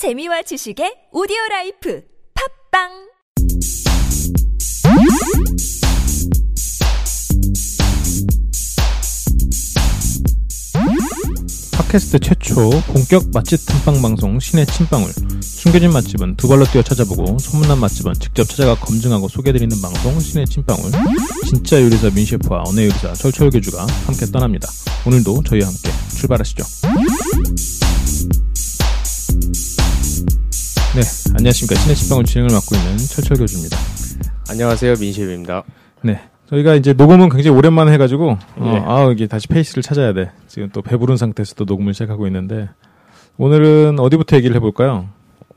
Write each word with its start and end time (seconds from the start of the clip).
재미와 0.00 0.40
지식의 0.40 1.12
오디오 1.12 1.36
라이프. 1.50 2.00
팝빵! 2.72 2.88
팟캐스트 11.76 12.20
최초 12.20 12.70
본격 12.86 13.24
맛집 13.34 13.60
탐방 13.66 14.00
방송 14.00 14.40
신의 14.40 14.64
침방울. 14.68 15.10
숨겨진 15.42 15.90
맛집은 15.92 16.36
두 16.36 16.48
발로 16.48 16.64
뛰어 16.64 16.80
찾아보고 16.80 17.38
소문난 17.38 17.78
맛집은 17.78 18.14
직접 18.14 18.48
찾아가 18.48 18.74
검증하고 18.76 19.28
소개해드리는 19.28 19.82
방송 19.82 20.18
신의 20.18 20.46
침방울. 20.46 20.92
진짜 21.46 21.78
요리사 21.78 22.08
민셰프와 22.08 22.62
언어 22.64 22.82
요리사 22.82 23.12
철철 23.12 23.50
교주가 23.50 23.86
함께 24.06 24.24
떠납니다. 24.24 24.66
오늘도 25.06 25.42
저희와 25.42 25.68
함께 25.68 25.90
출발하시죠 26.16 26.64
안녕하십니까 31.34 31.74
신의 31.80 31.96
침방울 31.96 32.24
진행을 32.24 32.50
맡고 32.54 32.76
있는 32.76 32.98
철철 32.98 33.36
교주입니다 33.38 33.76
안녕하세요 34.50 34.94
민셰프입니다. 35.00 35.62
네 36.02 36.20
저희가 36.48 36.74
이제 36.74 36.92
녹음은 36.92 37.28
굉장히 37.28 37.56
오랜만에 37.56 37.92
해가지고 37.92 38.30
어, 38.56 38.72
예. 38.74 38.82
아 38.84 39.10
이게 39.12 39.26
다시 39.26 39.46
페이스를 39.48 39.82
찾아야 39.82 40.12
돼 40.12 40.32
지금 40.48 40.68
또 40.72 40.82
배부른 40.82 41.16
상태에서 41.16 41.54
또 41.54 41.64
녹음을 41.64 41.94
시작하고 41.94 42.26
있는데 42.26 42.68
오늘은 43.36 43.98
어디부터 44.00 44.36
얘기를 44.36 44.56
해볼까요? 44.56 45.08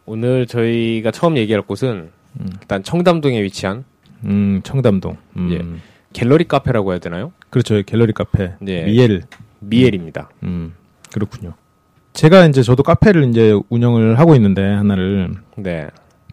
오늘 0.06 0.46
저희가 0.46 1.12
처음 1.12 1.38
얘기할 1.38 1.62
곳은 1.64 2.12
음. 2.40 2.48
일단 2.62 2.84
청담동에 2.84 3.42
위치한 3.44 3.84
음, 4.26 4.62
청담동. 4.64 5.18
음, 5.38 5.52
예. 5.52 5.80
갤러리 6.14 6.48
카페라고 6.48 6.92
해야 6.92 7.00
되나요? 7.00 7.34
그렇죠. 7.50 7.82
갤러리 7.82 8.14
카페. 8.14 8.54
예. 8.68 8.84
미엘. 8.86 9.24
미엘입니다. 9.60 10.30
음, 10.44 10.74
그렇군요. 11.12 11.54
제가 12.14 12.46
이제 12.46 12.62
저도 12.62 12.84
카페를 12.84 13.30
이제 13.30 13.60
운영을 13.70 14.20
하고 14.20 14.36
있는데 14.36 14.64
하나를 14.64 15.34
네. 15.58 15.88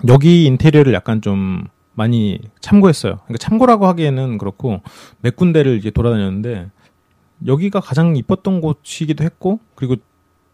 여기 0.08 0.44
인테리어를 0.44 0.92
약간 0.94 1.20
좀 1.20 1.64
많이 1.94 2.38
참고했어요. 2.60 3.16
그러니까 3.24 3.38
참고라고 3.38 3.86
하기에는 3.86 4.38
그렇고 4.38 4.80
몇 5.20 5.36
군데를 5.36 5.76
이제 5.78 5.90
돌아다녔는데 5.90 6.70
여기가 7.46 7.80
가장 7.80 8.16
이뻤던 8.16 8.60
곳이기도 8.60 9.24
했고 9.24 9.60
그리고 9.74 9.96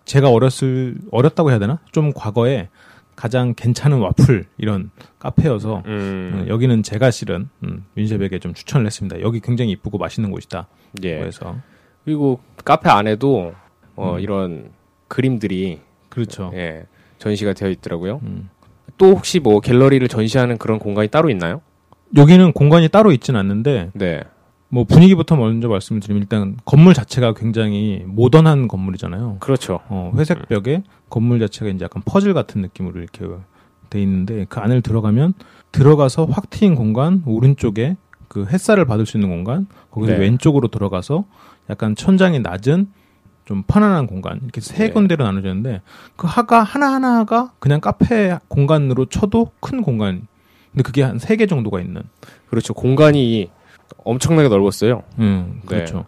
제가 0.05 0.31
어렸을 0.31 0.97
어렸다고 1.11 1.51
해야 1.51 1.58
되나? 1.58 1.81
좀 1.91 2.12
과거에 2.12 2.69
가장 3.17 3.55
괜찮은 3.55 3.98
와플 3.98 4.47
이런 4.58 4.91
카페여서 5.19 5.83
음. 5.86 6.33
어, 6.34 6.48
여기는 6.48 6.83
제가 6.83 7.11
실은 7.11 7.48
음, 7.64 7.84
윤셰백에 7.97 8.39
좀 8.39 8.55
추천을 8.55 8.86
했습니다. 8.86 9.20
여기 9.20 9.41
굉장히 9.41 9.73
이쁘고 9.73 9.98
맛있는 9.98 10.31
곳이다. 10.31 10.69
예. 11.03 11.19
그래서 11.19 11.56
그리고 12.05 12.41
카페 12.64 12.89
안에도 12.89 13.55
어, 13.97 14.14
음. 14.14 14.20
이런 14.20 14.70
그림들이 15.09 15.81
그렇죠. 16.09 16.51
예, 16.55 16.87
전시가 17.19 17.53
되어 17.53 17.69
있더라고요. 17.69 18.21
음. 18.23 18.49
또 18.99 19.11
혹시 19.11 19.41
뭐 19.41 19.61
갤러리를 19.61 20.07
전시하는 20.09 20.59
그런 20.59 20.79
공간이 20.79 21.09
따로 21.09 21.29
있나요? 21.31 21.61
여기는 22.17 22.53
공간이 22.53 22.89
따로 22.89 23.13
있지는 23.13 23.39
않는데 23.41 23.91
네. 23.95 24.23
뭐 24.69 24.85
분위기부터 24.85 25.37
먼저 25.37 25.69
말씀드리면 25.69 26.23
일단 26.23 26.57
건물 26.65 26.95
자체가 26.95 27.35
굉장히 27.35 28.03
모던한 28.07 28.69
건물이잖아요. 28.69 29.37
그렇죠. 29.41 29.81
어, 29.89 30.13
회색 30.17 30.48
벽에 30.48 30.83
건물 31.09 31.39
자체가 31.41 31.70
이제 31.70 31.85
약간 31.85 32.03
퍼즐 32.05 32.35
같은 32.35 32.63
느낌으로 32.63 33.01
이렇게 33.01 33.27
돼 33.91 34.03
있는데 34.03 34.47
그 34.48 34.61
안을 34.61 34.83
들어가면 34.83 35.35
들어가서 35.73 36.27
확 36.27 36.51
트인 36.51 36.75
공간 36.75 37.23
오른쪽에 37.27 37.97
그 38.29 38.47
햇살을 38.47 38.87
받을 38.87 39.07
수 39.07 39.17
있는 39.17 39.31
공간 39.31 39.67
거기서 39.91 40.15
네. 40.15 40.19
왼쪽으로 40.19 40.69
들어가서 40.69 41.25
약간 41.70 41.95
천장이 41.95 42.41
낮은 42.41 42.89
좀 43.47 43.62
편안한 43.66 44.06
공간 44.06 44.41
이렇게 44.42 44.61
세 44.61 44.89
네. 44.89 44.91
군데로 44.91 45.25
나눠졌는데 45.25 45.80
그 46.16 46.27
하가 46.27 46.62
하나 46.62 46.92
하나가 46.92 47.52
그냥 47.61 47.80
카페 47.80 48.36
공간으로 48.48 49.06
쳐도 49.06 49.52
큰 49.61 49.83
공간 49.83 50.27
근데 50.72 50.83
그게 50.83 51.02
한 51.02 51.16
세 51.19 51.36
개 51.36 51.47
정도가 51.47 51.80
있는 51.80 52.02
그렇죠. 52.50 52.74
공간이 52.74 53.48
엄청나게 54.05 54.48
넓었어요. 54.48 55.02
음, 55.20 55.61
네. 55.62 55.67
그렇죠. 55.67 56.05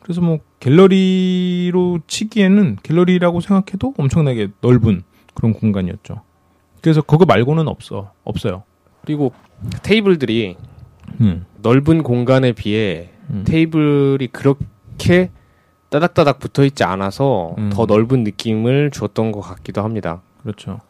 그래서 0.00 0.20
뭐 0.20 0.38
갤러리로 0.60 2.00
치기에는 2.06 2.76
갤러리라고 2.82 3.40
생각해도 3.40 3.94
엄청나게 3.98 4.48
넓은 4.60 5.02
그런 5.34 5.52
공간이었죠. 5.52 6.22
그래서 6.80 7.02
그거 7.02 7.24
말고는 7.24 7.66
없어. 7.68 8.12
없어요. 8.24 8.62
그리고 9.04 9.32
테이블들이 9.82 10.56
음. 11.20 11.44
넓은 11.62 12.02
공간에 12.02 12.52
비해 12.52 13.10
음. 13.30 13.42
테이블이 13.44 14.28
그렇게 14.28 15.30
따닥따닥 15.96 16.38
붙어 16.38 16.64
있지 16.64 16.84
않아서 16.84 17.54
음. 17.58 17.70
더 17.72 17.86
넓은 17.86 18.22
느낌을 18.24 18.90
주었던 18.90 19.32
것 19.32 19.40
같기도 19.40 19.82
합니다. 19.82 20.20
그렇죠. 20.42 20.80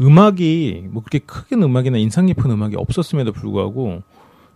음악이 0.00 0.88
뭐 0.90 1.02
그렇게 1.02 1.18
크게 1.18 1.56
음악이나 1.56 1.98
인상 1.98 2.26
깊은 2.26 2.50
음악이 2.50 2.76
없었음에도 2.76 3.32
불구하고 3.32 4.02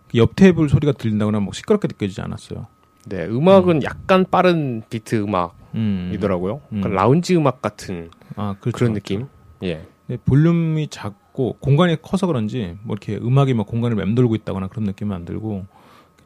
그옆 0.09 0.35
테이블 0.35 0.69
소리가 0.69 0.93
들린다거나 0.93 1.39
뭐 1.39 1.53
시끄럽게 1.53 1.87
느껴지지 1.87 2.21
않았어요. 2.21 2.67
네, 3.05 3.25
음악은 3.25 3.83
약간 3.83 4.25
빠른 4.29 4.83
비트 4.89 5.15
음악이더라고요. 5.15 6.61
음. 6.71 6.77
약간 6.77 6.93
라운지 6.93 7.35
음악 7.35 7.61
같은 7.61 8.11
아, 8.35 8.55
그렇죠. 8.59 8.77
그런 8.77 8.93
느낌. 8.93 9.27
예. 9.63 9.85
네, 10.07 10.17
볼륨이 10.23 10.87
작고 10.87 11.57
공간이 11.59 12.01
커서 12.01 12.27
그런지 12.27 12.77
뭐 12.83 12.95
이렇게 12.95 13.17
음악이 13.17 13.53
막 13.55 13.65
공간을 13.67 13.97
맴돌고 13.97 14.35
있다거나 14.35 14.67
그런 14.67 14.85
느낌은 14.85 15.15
안 15.15 15.25
들고 15.25 15.65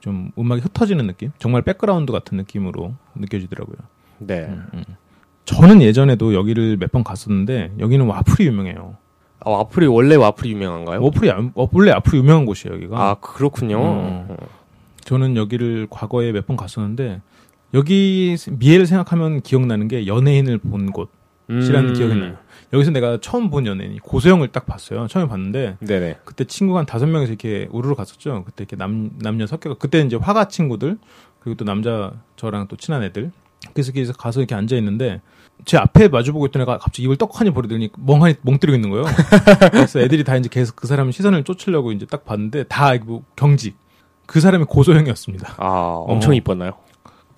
좀 0.06 0.30
음악이 0.38 0.62
흩어지는 0.62 1.08
느낌? 1.08 1.32
정말 1.40 1.64
백그라운드 1.64 2.12
같은 2.14 2.38
느낌으로 2.38 2.94
느껴지더라고요. 3.16 3.76
네. 4.20 4.42
음, 4.76 4.84
저는 5.46 5.82
예전에도 5.82 6.36
여기를 6.36 6.78
몇 6.78 6.92
번 6.92 7.04
갔었는데 7.04 7.72
여기는 7.80 8.06
와플이 8.06 8.46
유명해요. 8.48 8.98
아, 9.40 9.50
와플이 9.50 9.88
원래 9.88 10.14
와플이 10.16 10.52
유명한가요? 10.52 11.02
와플이 11.04 11.32
원래 11.56 11.92
와플이 11.92 12.20
유명한 12.20 12.46
곳이에요 12.46 12.76
여기가. 12.76 13.02
아, 13.02 13.16
그렇군요. 13.16 13.78
음. 13.82 14.26
어. 14.30 14.38
저는 15.06 15.36
여기를 15.38 15.88
과거에 15.90 16.32
몇 16.32 16.46
번 16.46 16.56
갔었는데 16.56 17.22
여기 17.74 18.36
미애를 18.52 18.86
생각하면 18.86 19.42
기억나는 19.42 19.88
게 19.88 20.06
연예인을 20.06 20.60
본 20.60 20.92
곳이라는 20.92 21.90
음. 21.90 21.94
기억이 21.96 22.14
나요. 22.16 22.38
여기서 22.74 22.92
내가 22.92 23.20
처음 23.22 23.50
본 23.50 23.66
연예인이 23.68 24.00
고소영을 24.00 24.50
딱 24.50 24.66
봤어요. 24.66 25.08
처음에 25.08 25.28
봤는데 25.28 25.78
네네. 25.80 26.18
그때 26.26 26.44
친구가 26.46 26.80
한 26.80 26.86
다섯 26.86 27.06
명이서 27.06 27.32
이렇게 27.32 27.68
우르르 27.72 27.96
갔었죠. 27.96 28.44
그때 28.46 28.64
이렇게 28.64 28.76
남, 28.76 29.12
남녀 29.20 29.48
섞여, 29.48 29.74
그때 29.76 30.02
이제 30.02 30.16
화가 30.16 30.48
친구들, 30.48 30.98
그리고 31.40 31.58
또 31.58 31.66
남자, 31.66 32.12
저랑 32.36 32.68
또 32.68 32.76
친한 32.76 33.04
애들. 33.04 33.32
그래서 33.74 33.92
이렇게 33.94 34.12
가서 34.18 34.40
이렇게 34.42 34.56
앉아 34.56 34.76
있는데, 34.78 35.22
제 35.64 35.78
앞에 35.78 36.08
마주보고 36.10 36.48
있던 36.48 36.62
애가 36.64 36.78
갑자기 36.80 37.04
입을 37.04 37.16
떡하니 37.18 37.52
버리더니 37.52 37.90
멍하니 37.98 38.36
멍 38.42 38.58
때리고 38.60 38.76
있는 38.76 38.90
거예요. 38.90 39.06
그래서 39.72 40.00
애들이 40.02 40.24
다 40.24 40.36
이제 40.36 40.50
계속 40.52 40.76
그 40.76 40.86
사람 40.88 41.12
시선을 41.12 41.44
쫓으려고 41.44 41.92
이제 41.92 42.06
딱 42.06 42.26
봤는데, 42.26 42.64
다 42.66 42.96
뭐 43.06 43.24
경직. 43.36 43.78
그 44.28 44.40
사람이 44.40 44.66
고소영이었습니다. 44.66 45.56
아, 45.58 46.04
엄청 46.08 46.32
어. 46.32 46.34
이뻤나요? 46.34 46.72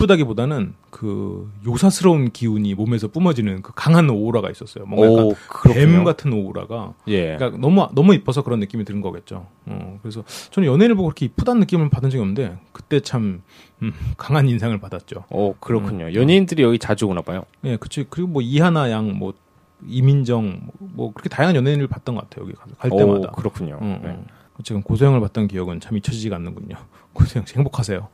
이쁘다기보다는 0.02 0.75
그 0.91 1.52
요사스러운 1.66 2.30
기운이 2.31 2.75
몸에서 2.75 3.08
뿜어지는 3.08 3.62
그 3.63 3.72
강한 3.75 4.09
오라가 4.09 4.50
있었어요. 4.52 4.85
뭔가 4.85 5.08
약간 5.12 5.25
오, 5.25 5.34
그렇군요. 5.50 5.74
뱀 5.74 6.03
같은 6.03 6.34
오라가 6.34 6.94
예. 7.08 7.35
그러니까 7.35 7.59
너무 7.59 7.88
너무 7.94 8.13
이뻐서 8.13 8.44
그런 8.44 8.59
느낌이 8.59 8.86
드는 8.86 9.02
거겠죠. 9.02 9.47
어, 9.66 10.00
그래서 10.02 10.24
저는 10.52 10.69
연예인을 10.69 10.96
보고 10.96 11.07
그렇게 11.09 11.25
이쁘다는 11.25 11.59
느낌을 11.62 11.90
받은 11.90 12.09
적이 12.09 12.22
없는데 12.22 12.57
그때 12.72 13.00
참 13.00 13.41
음, 13.81 13.91
강한 14.18 14.47
인상을 14.47 14.78
받았죠. 14.80 15.25
오, 15.31 15.53
그렇군요. 15.56 16.06
음. 16.06 16.13
연예인들이 16.16 16.63
여기 16.63 16.80
자주 16.80 17.06
오나 17.07 17.22
봐요. 17.22 17.44
예, 17.66 17.78
그치. 17.78 18.06
그리고 18.09 18.30
뭐 18.30 18.41
이하나 18.41 18.90
양, 18.91 19.18
뭐 19.18 19.34
이민정, 19.86 20.62
뭐, 20.80 20.90
뭐 20.94 21.13
그렇게 21.13 21.30
다양한 21.30 21.56
연예인을 21.56 21.88
봤던 21.88 22.16
것 22.16 22.22
같아요. 22.30 22.46
여기 22.46 22.56
가- 22.56 22.66
갈 22.78 22.91
오, 22.94 22.97
때마다. 22.97 23.31
그렇군요. 23.31 23.78
어, 23.81 24.00
네. 24.03 24.18
어. 24.57 24.63
지금 24.63 24.81
고소영을 24.81 25.19
봤던 25.22 25.47
기억은 25.47 25.79
참 25.79 25.97
잊혀지지가 25.97 26.35
않는군요. 26.38 26.75
고소영 27.13 27.45
씨 27.45 27.56
행복하세요. 27.56 28.07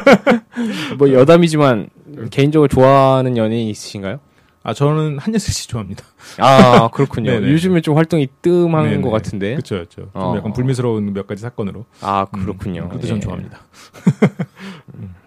뭐 0.98 1.12
여담이지만 1.12 1.88
개인적으로 2.30 2.68
좋아하는 2.68 3.36
연예인 3.36 3.68
있으신가요? 3.68 4.20
아 4.62 4.74
저는 4.74 5.18
한예슬 5.18 5.54
씨 5.54 5.68
좋아합니다. 5.68 6.04
아 6.38 6.88
그렇군요. 6.92 7.32
요즘에 7.32 7.80
좀 7.80 7.96
활동이 7.96 8.28
뜸한 8.42 8.84
네네. 8.90 9.00
것 9.00 9.10
같은데. 9.10 9.52
그렇죠, 9.52 9.76
그렇죠. 9.76 10.02
좀 10.02 10.10
어. 10.12 10.34
약간 10.36 10.52
불미스러운 10.52 11.14
몇 11.14 11.26
가지 11.26 11.40
사건으로. 11.40 11.86
아 12.02 12.26
음, 12.34 12.40
그렇군요. 12.40 12.88
그것도 12.88 13.06
전 13.06 13.16
예. 13.16 13.20
좋아합니다. 13.20 13.58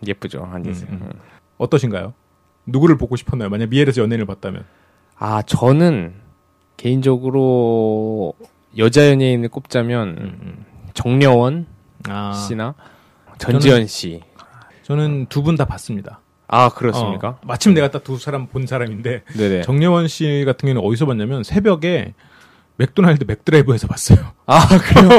예쁘죠 0.06 0.44
한예슬. 0.51 0.88
음, 0.89 1.00
음. 1.01 1.09
어떠신가요? 1.57 2.13
누구를 2.68 2.97
보고 2.97 3.15
싶었나요? 3.15 3.50
만약 3.50 3.69
미엘에서 3.69 4.03
연예인을 4.03 4.27
봤다면. 4.27 4.65
아 5.18 5.41
저는 5.41 6.13
개인적으로 6.77 8.33
여자 8.77 9.09
연예인을 9.09 9.49
꼽자면 9.49 10.07
음, 10.09 10.39
음. 10.41 10.65
정려원 10.93 11.65
아, 12.07 12.33
씨나 12.33 12.75
전지현 13.37 13.87
씨. 13.87 14.21
저는 14.83 15.27
두 15.27 15.43
분 15.43 15.55
다 15.55 15.65
봤습니다. 15.65 16.19
아 16.47 16.69
그렇습니까? 16.69 17.29
어, 17.29 17.39
마침 17.43 17.73
내가 17.73 17.89
딱 17.89 18.03
두 18.03 18.17
사람 18.17 18.47
본 18.47 18.67
사람인데 18.67 19.23
네네. 19.37 19.61
정려원 19.61 20.07
씨 20.07 20.43
같은 20.45 20.67
경우는 20.67 20.87
어디서 20.87 21.05
봤냐면 21.05 21.43
새벽에 21.43 22.13
맥도날드 22.77 23.23
맥드라이브에서 23.25 23.87
봤어요. 23.87 24.19
아 24.45 24.67
그래요? 24.67 25.09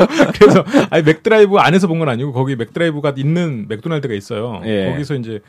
그래서 0.38 0.64
아니 0.90 1.02
맥드라이브 1.02 1.56
안에서 1.58 1.86
본 1.86 1.98
건 1.98 2.08
아니고 2.08 2.32
거기 2.32 2.56
맥드라이브가 2.56 3.14
있는 3.16 3.66
맥도날드가 3.68 4.14
있어요. 4.14 4.62
예. 4.64 4.90
거기서 4.90 5.14
이제 5.16 5.40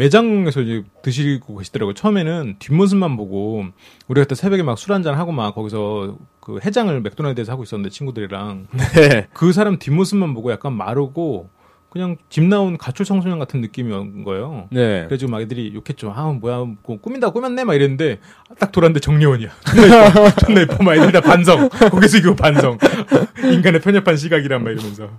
매장에서 0.00 0.62
이제 0.62 0.82
드시고 1.02 1.58
계시더라고요. 1.58 1.94
처음에는 1.94 2.56
뒷모습만 2.58 3.16
보고 3.18 3.64
우리가 4.08 4.24
그때 4.24 4.34
새벽에 4.34 4.62
막 4.62 4.78
술 4.78 4.92
한잔 4.94 5.14
하고 5.14 5.30
막 5.30 5.54
거기서 5.54 6.16
그 6.40 6.58
해장을 6.64 6.98
맥도날드에서 7.02 7.52
하고 7.52 7.62
있었는데 7.64 7.90
친구들이랑 7.90 8.68
네. 8.96 9.26
그 9.34 9.52
사람 9.52 9.78
뒷모습만 9.78 10.32
보고 10.32 10.50
약간 10.52 10.72
마르고 10.72 11.50
그냥 11.90 12.16
집 12.30 12.44
나온 12.44 12.78
가출 12.78 13.04
청소년 13.04 13.38
같은 13.40 13.60
느낌이 13.60 13.92
온 13.92 14.24
거예요. 14.24 14.68
네. 14.70 15.00
그래가지고 15.00 15.32
막 15.32 15.40
애들이 15.42 15.74
욕했죠. 15.74 16.12
아, 16.14 16.30
뭐야, 16.30 16.58
뭐 16.58 17.00
꾸민다, 17.00 17.30
꾸몄네, 17.30 17.64
막 17.64 17.74
이랬는데, 17.74 18.20
딱 18.60 18.70
돌았는데 18.70 19.00
정려원이야. 19.00 19.48
존나 19.74 20.06
예뻐, 20.06 20.30
존나 20.46 20.60
예뻐, 20.60 20.84
막 20.84 20.94
애들 20.94 21.10
다 21.10 21.20
반성. 21.20 21.68
거기서 21.68 22.18
이거 22.18 22.36
반성. 22.36 22.78
인간의 23.42 23.80
편협한 23.80 24.16
시각이란 24.16 24.62
막 24.62 24.70
이러면서. 24.70 25.10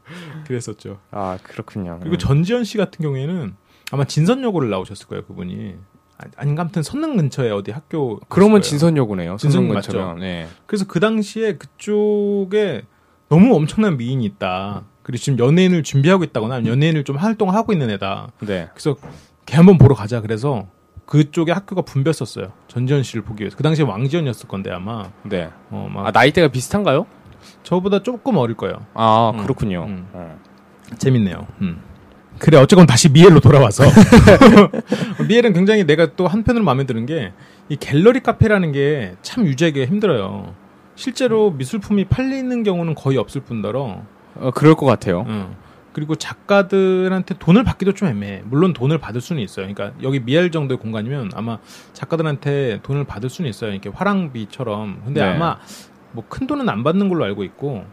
그랬었죠. 0.47 0.99
아, 1.11 1.37
그렇군요. 1.43 1.99
그리고 1.99 2.17
전지현 2.17 2.63
씨 2.63 2.77
같은 2.77 3.03
경우에는 3.03 3.53
아마 3.91 4.05
진선여고를 4.05 4.69
나오셨을 4.69 5.07
거예요, 5.07 5.23
그분이. 5.25 5.75
아, 6.17 6.23
아닌가 6.37 6.61
아무튼 6.61 6.81
선릉 6.83 7.17
근처에 7.17 7.51
어디 7.51 7.71
학교. 7.71 8.19
그러면. 8.29 8.61
진선여고네요. 8.61 9.37
진선? 9.37 9.67
근처면. 9.67 10.19
네. 10.19 10.47
그래서 10.65 10.85
그 10.87 10.99
당시에 10.99 11.57
그쪽에 11.57 12.83
너무 13.29 13.55
엄청난 13.55 13.97
미인이 13.97 14.23
있다. 14.25 14.83
그리고 15.03 15.21
지금 15.21 15.39
연예인을 15.39 15.83
준비하고 15.83 16.23
있다거나 16.23 16.55
아니면 16.55 16.73
연예인을 16.77 17.03
좀 17.03 17.17
활동하고 17.17 17.73
있는 17.73 17.89
애다. 17.91 18.31
네. 18.41 18.69
그래서 18.73 18.95
걔 19.45 19.57
한번 19.57 19.77
보러 19.77 19.95
가자. 19.95 20.21
그래서 20.21 20.67
그쪽에 21.05 21.51
학교가 21.51 21.81
붐볐었어요. 21.81 22.53
전지현 22.67 23.03
씨를 23.03 23.23
보기 23.23 23.41
위해서. 23.41 23.57
그 23.57 23.63
당시에 23.63 23.83
왕지연이었을 23.85 24.47
건데 24.47 24.71
아마 24.71 25.09
네. 25.23 25.49
어, 25.69 25.89
막 25.91 26.05
아, 26.07 26.11
나이대가 26.11 26.47
비슷한가요? 26.49 27.05
저보다 27.63 28.03
조금 28.03 28.37
어릴 28.37 28.55
거예요. 28.55 28.85
아, 28.93 29.31
음, 29.35 29.41
그렇군요. 29.41 29.85
음. 29.85 30.07
어. 30.13 30.39
재밌네요. 30.97 31.47
음. 31.61 31.81
그래 32.41 32.57
어쨌건 32.57 32.87
다시 32.87 33.07
미엘로 33.09 33.39
돌아와서 33.39 33.83
미엘은 35.27 35.53
굉장히 35.53 35.85
내가 35.85 36.07
또 36.15 36.27
한편으로 36.27 36.63
마음에 36.63 36.85
드는 36.85 37.05
게 37.05 37.31
이 37.69 37.77
갤러리 37.77 38.19
카페라는 38.19 38.73
게 38.73 39.15
참 39.21 39.45
유지하기가 39.45 39.85
힘들어요. 39.85 40.53
실제로 40.95 41.51
미술품이 41.51 42.03
팔리는 42.05 42.63
경우는 42.63 42.95
거의 42.95 43.17
없을 43.17 43.39
뿐더러 43.41 44.01
어, 44.35 44.51
그럴 44.53 44.75
것 44.75 44.85
같아요. 44.85 45.23
응. 45.29 45.55
그리고 45.93 46.15
작가들한테 46.15 47.35
돈을 47.39 47.63
받기도 47.63 47.93
좀 47.93 48.09
애매해. 48.09 48.41
물론 48.43 48.73
돈을 48.73 48.97
받을 48.97 49.21
수는 49.21 49.41
있어요. 49.41 49.73
그러니까 49.73 49.97
여기 50.03 50.19
미엘 50.19 50.51
정도의 50.51 50.79
공간이면 50.79 51.31
아마 51.33 51.59
작가들한테 51.93 52.81
돈을 52.83 53.05
받을 53.05 53.29
수는 53.29 53.49
있어요. 53.49 53.71
이렇게 53.71 53.89
화랑비처럼. 53.89 55.03
근데 55.05 55.21
네. 55.21 55.27
아마 55.33 55.57
뭐 56.11 56.25
큰 56.27 56.47
돈은 56.47 56.67
안 56.67 56.83
받는 56.83 57.07
걸로 57.07 57.23
알고 57.23 57.45
있고 57.45 57.85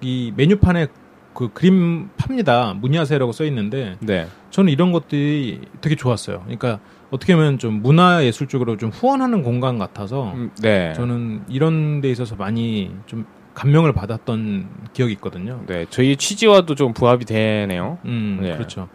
이 0.00 0.32
메뉴판에 0.36 0.88
그 1.34 1.50
그림 1.52 2.10
팝니다. 2.16 2.74
문의하세요라고 2.74 3.32
써 3.32 3.44
있는데 3.44 3.96
네. 4.00 4.26
저는 4.50 4.72
이런 4.72 4.92
것들이 4.92 5.60
되게 5.80 5.94
좋았어요. 5.94 6.40
그러니까 6.40 6.80
어떻게 7.10 7.34
보면 7.34 7.58
좀 7.58 7.82
문화 7.82 8.24
예술 8.24 8.46
쪽으로 8.48 8.76
좀 8.76 8.90
후원하는 8.90 9.42
공간 9.42 9.78
같아서 9.78 10.32
음, 10.32 10.50
네. 10.60 10.92
저는 10.94 11.44
이런 11.48 12.00
데 12.00 12.10
있어서 12.10 12.36
많이 12.36 12.90
좀 13.06 13.24
감명을 13.54 13.92
받았던 13.92 14.68
기억이 14.92 15.12
있거든요. 15.14 15.62
네. 15.66 15.86
저희 15.90 16.16
취지와도 16.16 16.74
좀 16.74 16.92
부합이 16.92 17.24
되네요. 17.24 17.98
음, 18.04 18.38
네. 18.40 18.52
그렇죠. 18.54 18.88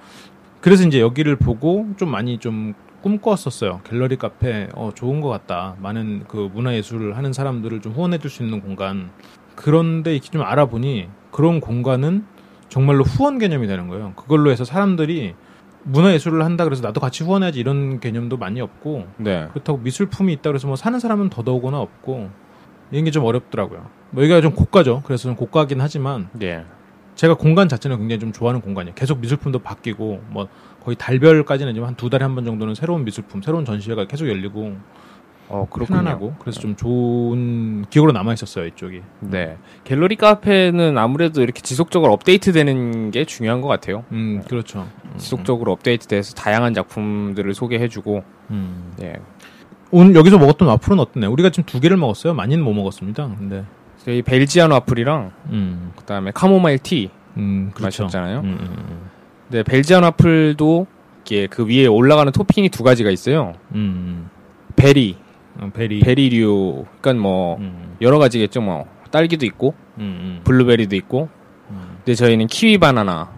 그래서 0.62 0.88
이제 0.88 1.00
여기를 1.00 1.36
보고 1.36 1.88
좀 1.98 2.10
많이 2.10 2.38
좀 2.40 2.74
꿈꿨었어요. 3.02 3.82
갤러리 3.84 4.16
카페, 4.16 4.68
어, 4.74 4.90
좋은 4.96 5.22
것 5.22 5.30
같다. 5.30 5.76
많은 5.80 6.24
그 6.28 6.50
문화 6.52 6.74
예술을 6.74 7.16
하는 7.16 7.34
사람들을 7.34 7.82
좀 7.82 7.92
후원해줄 7.94 8.32
수 8.32 8.42
있는 8.42 8.62
공간. 8.62 9.12
그런데 9.54 10.14
이렇게 10.14 10.30
좀 10.32 10.42
알아보니 10.42 11.08
그런 11.36 11.60
공간은 11.60 12.24
정말로 12.70 13.04
후원 13.04 13.40
개념이 13.40 13.68
되는 13.68 13.90
거예요. 13.90 14.14
그걸로 14.16 14.52
해서 14.52 14.64
사람들이 14.64 15.36
문화 15.84 16.14
예술을 16.14 16.46
한다 16.46 16.64
그래서 16.64 16.82
나도 16.82 17.02
같이 17.02 17.26
후원해야지 17.26 17.60
이런 17.60 18.00
개념도 18.00 18.38
많이 18.38 18.62
없고 18.62 19.06
네. 19.18 19.48
그렇다고 19.52 19.80
미술품이 19.80 20.32
있다 20.32 20.50
그래서 20.50 20.66
뭐 20.68 20.78
사는 20.78 20.98
사람은 20.98 21.30
더더욱이나 21.30 21.78
없고 21.78 22.30
이런 22.92 23.04
게 23.04 23.12
좀 23.12 23.26
어렵더라고요. 23.26 23.86
뭐 24.12 24.24
여기가 24.24 24.40
좀 24.40 24.54
고가죠. 24.56 25.02
그래서 25.06 25.24
좀 25.24 25.36
고가긴 25.36 25.82
하지만 25.82 26.30
네. 26.32 26.64
제가 27.16 27.34
공간 27.34 27.68
자체는 27.68 27.98
굉장히 27.98 28.20
좀 28.22 28.32
좋아하는 28.32 28.62
공간이에요. 28.62 28.96
계속 28.96 29.20
미술품도 29.20 29.60
바뀌고 29.60 30.22
뭐 30.30 30.48
거의 30.86 30.96
달별까지는 30.96 31.72
아니지만 31.72 31.90
한두 31.90 32.10
달에 32.10 32.24
한 32.24 32.36
번 32.36 32.46
정도는 32.46 32.76
새로운 32.76 33.04
미술품, 33.04 33.42
새로운 33.42 33.66
전시회가 33.66 34.06
계속 34.06 34.30
열리고 34.30 34.78
어, 35.48 35.68
그렇군요. 35.70 36.00
편안하고 36.00 36.36
그래서 36.40 36.60
좀 36.60 36.76
좋은 36.76 37.86
기억으로 37.90 38.12
남아 38.12 38.34
있었어요 38.34 38.66
이쪽이. 38.66 39.02
네. 39.20 39.58
갤러리 39.84 40.16
카페는 40.16 40.98
아무래도 40.98 41.42
이렇게 41.42 41.62
지속적으로 41.62 42.14
업데이트되는 42.14 43.12
게 43.12 43.26
중요한 43.26 43.62
것 43.62 43.68
같아요. 43.68 44.04
음 44.12 44.42
그렇죠. 44.48 44.88
음, 45.06 45.18
지속적으로 45.18 45.72
업데이트돼서 45.74 46.34
다양한 46.34 46.74
작품들을 46.74 47.54
소개해주고, 47.54 48.24
음. 48.52 48.94
예. 49.02 49.14
오늘 49.92 50.16
여기서 50.16 50.38
먹었던 50.40 50.68
와플은 50.68 51.00
어떠네? 51.00 51.28
우리가 51.28 51.52
지금 51.52 51.66
두 51.66 51.80
개를 51.80 51.96
먹었어요. 51.98 52.34
많이는 52.34 52.64
못 52.64 52.74
먹었습니다. 52.74 53.36
근데 53.38 53.64
저희 54.04 54.22
벨지안 54.22 54.72
와플이랑 54.72 55.32
음, 55.52 55.92
그다음에 55.96 56.32
카모마일 56.32 56.80
티 56.80 57.12
음 57.38 57.72
그렇죠. 57.74 58.04
마셨잖아요. 58.04 58.40
음, 58.40 58.46
음, 58.46 58.76
음. 58.90 59.10
네, 59.50 59.64
벨지안 59.64 60.04
와플도 60.04 60.88
이게 61.26 61.48
그 61.48 61.66
위에 61.68 61.86
올라가는 61.88 62.32
토핑이 62.32 62.70
두 62.70 62.84
가지가 62.84 63.10
있어요. 63.10 63.54
음, 63.74 64.30
베리, 64.76 65.18
음. 65.58 65.64
어, 65.64 65.70
베리. 65.74 66.00
베리류, 66.00 66.86
그러니까 67.02 67.22
뭐 67.22 67.58
음, 67.58 67.96
여러 68.02 68.20
가지겠죠. 68.20 68.62
뭐 68.62 68.86
딸기도 69.12 69.46
있고 69.46 69.74
음, 69.98 70.02
음. 70.02 70.42
블루베리도 70.44 70.96
있고. 70.98 71.30
음. 71.70 71.98
근데 71.98 72.14
저희는 72.16 72.48
키위 72.48 72.78
바나나 72.78 73.30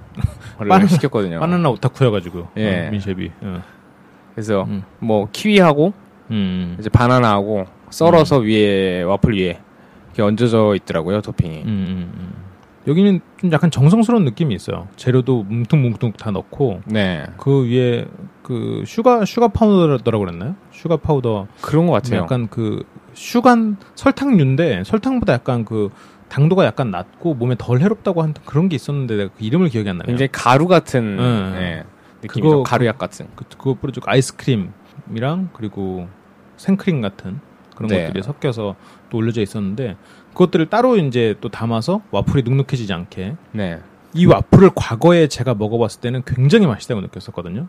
를 0.60 0.88
시켰거든요. 0.90 1.40
바나나 1.40 1.69
오타쿠여가지고 1.69 2.48
예. 2.58 2.88
어, 2.88 2.92
민셰프. 2.92 3.31
어. 3.42 3.62
그래서 4.34 4.64
음. 4.64 4.84
뭐 5.00 5.28
키위하고 5.31 5.94
음, 6.31 6.75
이제 6.80 6.90
바나나하고 6.90 7.66
썰어서 7.90 8.40
위에 8.40 9.04
와플 9.04 9.38
위에 9.38 9.60
이렇게 10.08 10.22
얹어져 10.22 10.75
있더라고요 10.75 11.22
토핑이. 11.22 11.63
여기는 12.88 13.19
좀 13.42 13.51
약간 13.51 13.69
정성스러운 13.69 14.24
느낌이 14.24 14.56
있어요. 14.56 14.88
재료도 14.95 15.44
뭉툭뭉툭 15.44 16.16
다 16.18 16.31
넣고 16.31 16.81
네, 16.86 17.25
그 17.38 17.66
위에 17.69 18.06
그 18.44 18.84
슈가 18.88 19.25
슈가 19.25 19.50
파우더라고 19.50 20.24
그랬나요? 20.25 20.56
슈가 20.72 20.98
파우더 20.98 21.48
그런 21.62 21.86
것 21.88 21.94
같아요. 21.94 22.22
약간 22.22 22.48
그 22.50 22.84
슈간 23.13 23.75
설탕류인데 23.95 24.84
설탕보다 24.86 25.34
약간 25.34 25.66
그 25.66 25.89
당도가 26.30 26.66
약간 26.66 26.92
낮고 26.92 27.34
몸에 27.34 27.56
덜 27.57 27.81
해롭다고 27.81 28.22
한 28.22 28.34
그런 28.45 28.69
게 28.69 28.75
있었는데 28.75 29.16
내가 29.18 29.30
그 29.38 29.44
이름을 29.44 29.69
기억이 29.69 29.89
안 29.89 29.98
나네요. 29.98 30.07
굉장히 30.16 30.30
가루 30.31 30.68
같은 30.68 31.18
네. 31.18 31.51
네, 31.51 31.84
느낌이죠. 32.22 32.50
그거- 32.50 32.63
가루약 32.63 32.98
같은. 32.98 33.28
그, 33.36 33.44
그거 33.57 33.74
뿌려주고 33.75 34.10
아이스크림이랑 34.10 35.50
그리고 35.54 36.07
생크림 36.57 37.01
같은 37.01 37.39
그런 37.75 37.89
네. 37.89 38.06
것들이 38.07 38.24
섞여서 38.24 38.75
또 39.10 39.18
올려져 39.18 39.42
있었는데 39.42 39.95
그것들을 40.38 40.68
따로 40.68 40.98
이제 40.98 41.34
또 41.41 41.50
담아서 41.50 42.01
와플이 42.12 42.44
눅눅해지지 42.44 42.94
않게 42.94 43.36
네. 43.53 43.79
이 44.13 44.25
와플을 44.27 44.72
과거에 44.75 45.27
제가 45.27 45.56
먹어봤을 45.56 46.00
때는 46.00 46.22
굉장히 46.25 46.67
맛있다고 46.67 47.01
느꼈었거든요. 47.01 47.67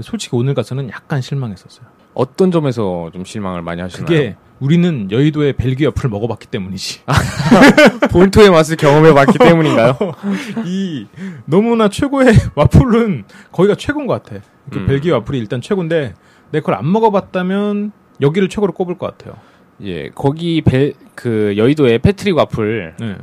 솔직히 0.00 0.34
오늘 0.36 0.54
가서는 0.54 0.88
약간 0.88 1.20
실망했었어요. 1.20 1.86
어떤 2.14 2.50
점에서 2.50 3.10
좀 3.12 3.24
실망을 3.24 3.60
많이 3.60 3.82
하시나요? 3.82 4.06
그게 4.06 4.36
우리는 4.60 5.10
여의도의 5.10 5.54
벨기 5.54 5.84
와플을 5.84 6.08
먹어봤기 6.08 6.46
때문이지. 6.46 7.02
본토의 8.10 8.50
맛을 8.50 8.76
경험해봤기 8.76 9.38
때문인가요? 9.38 9.98
이 10.64 11.06
너무나 11.44 11.90
최고의 11.90 12.34
와플은 12.56 13.24
거기가 13.52 13.74
최고인 13.74 14.06
것 14.06 14.22
같아. 14.22 14.42
그 14.70 14.78
음. 14.78 14.86
벨기 14.86 15.10
와플이 15.10 15.38
일단 15.38 15.60
최고인데 15.60 16.14
내걸안 16.50 16.90
먹어봤다면 16.90 17.92
여기를 18.22 18.48
최고로 18.48 18.72
꼽을 18.72 18.96
것 18.96 19.06
같아요. 19.06 19.36
예, 19.82 20.08
거기 20.10 20.60
벨, 20.62 20.94
그 21.14 21.54
여의도의 21.56 21.98
패트릭 21.98 22.36
와플 22.36 22.94
네. 22.98 23.16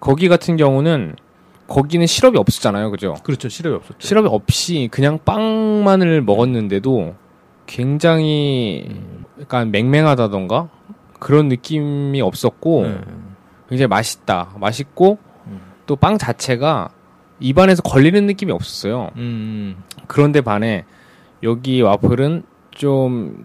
거기 0.00 0.28
같은 0.28 0.56
경우는 0.56 1.16
거기는 1.66 2.06
시럽이 2.06 2.36
없었잖아요, 2.38 2.90
그죠? 2.90 3.14
그렇죠. 3.22 3.48
시럽이 3.48 3.76
없었죠. 3.76 3.98
시럽이 3.98 4.28
없이 4.28 4.88
그냥 4.90 5.18
빵만을 5.24 6.22
먹었는데도 6.22 7.14
굉장히 7.66 8.88
약간 9.40 9.70
맹맹하다던가 9.70 10.68
그런 11.18 11.48
느낌이 11.48 12.20
없었고 12.20 12.82
네. 12.82 13.00
굉장히 13.68 13.88
맛있다, 13.88 14.54
맛있고 14.60 15.18
음. 15.46 15.60
또빵 15.86 16.18
자체가 16.18 16.90
입안에서 17.40 17.82
걸리는 17.82 18.26
느낌이 18.26 18.52
없었어요. 18.52 19.10
음, 19.16 19.76
그런데 20.06 20.40
반해 20.40 20.84
여기 21.42 21.82
와플은 21.82 22.44
좀 22.70 23.44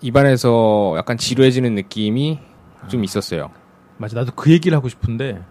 입안에서 0.00 0.94
약간 0.96 1.16
지루해지는 1.16 1.74
느낌이 1.74 2.38
좀 2.88 3.04
있었어요. 3.04 3.50
맞아. 3.96 4.16
나도 4.16 4.32
그 4.34 4.50
얘기를 4.52 4.76
하고 4.76 4.88
싶은데 4.88 5.42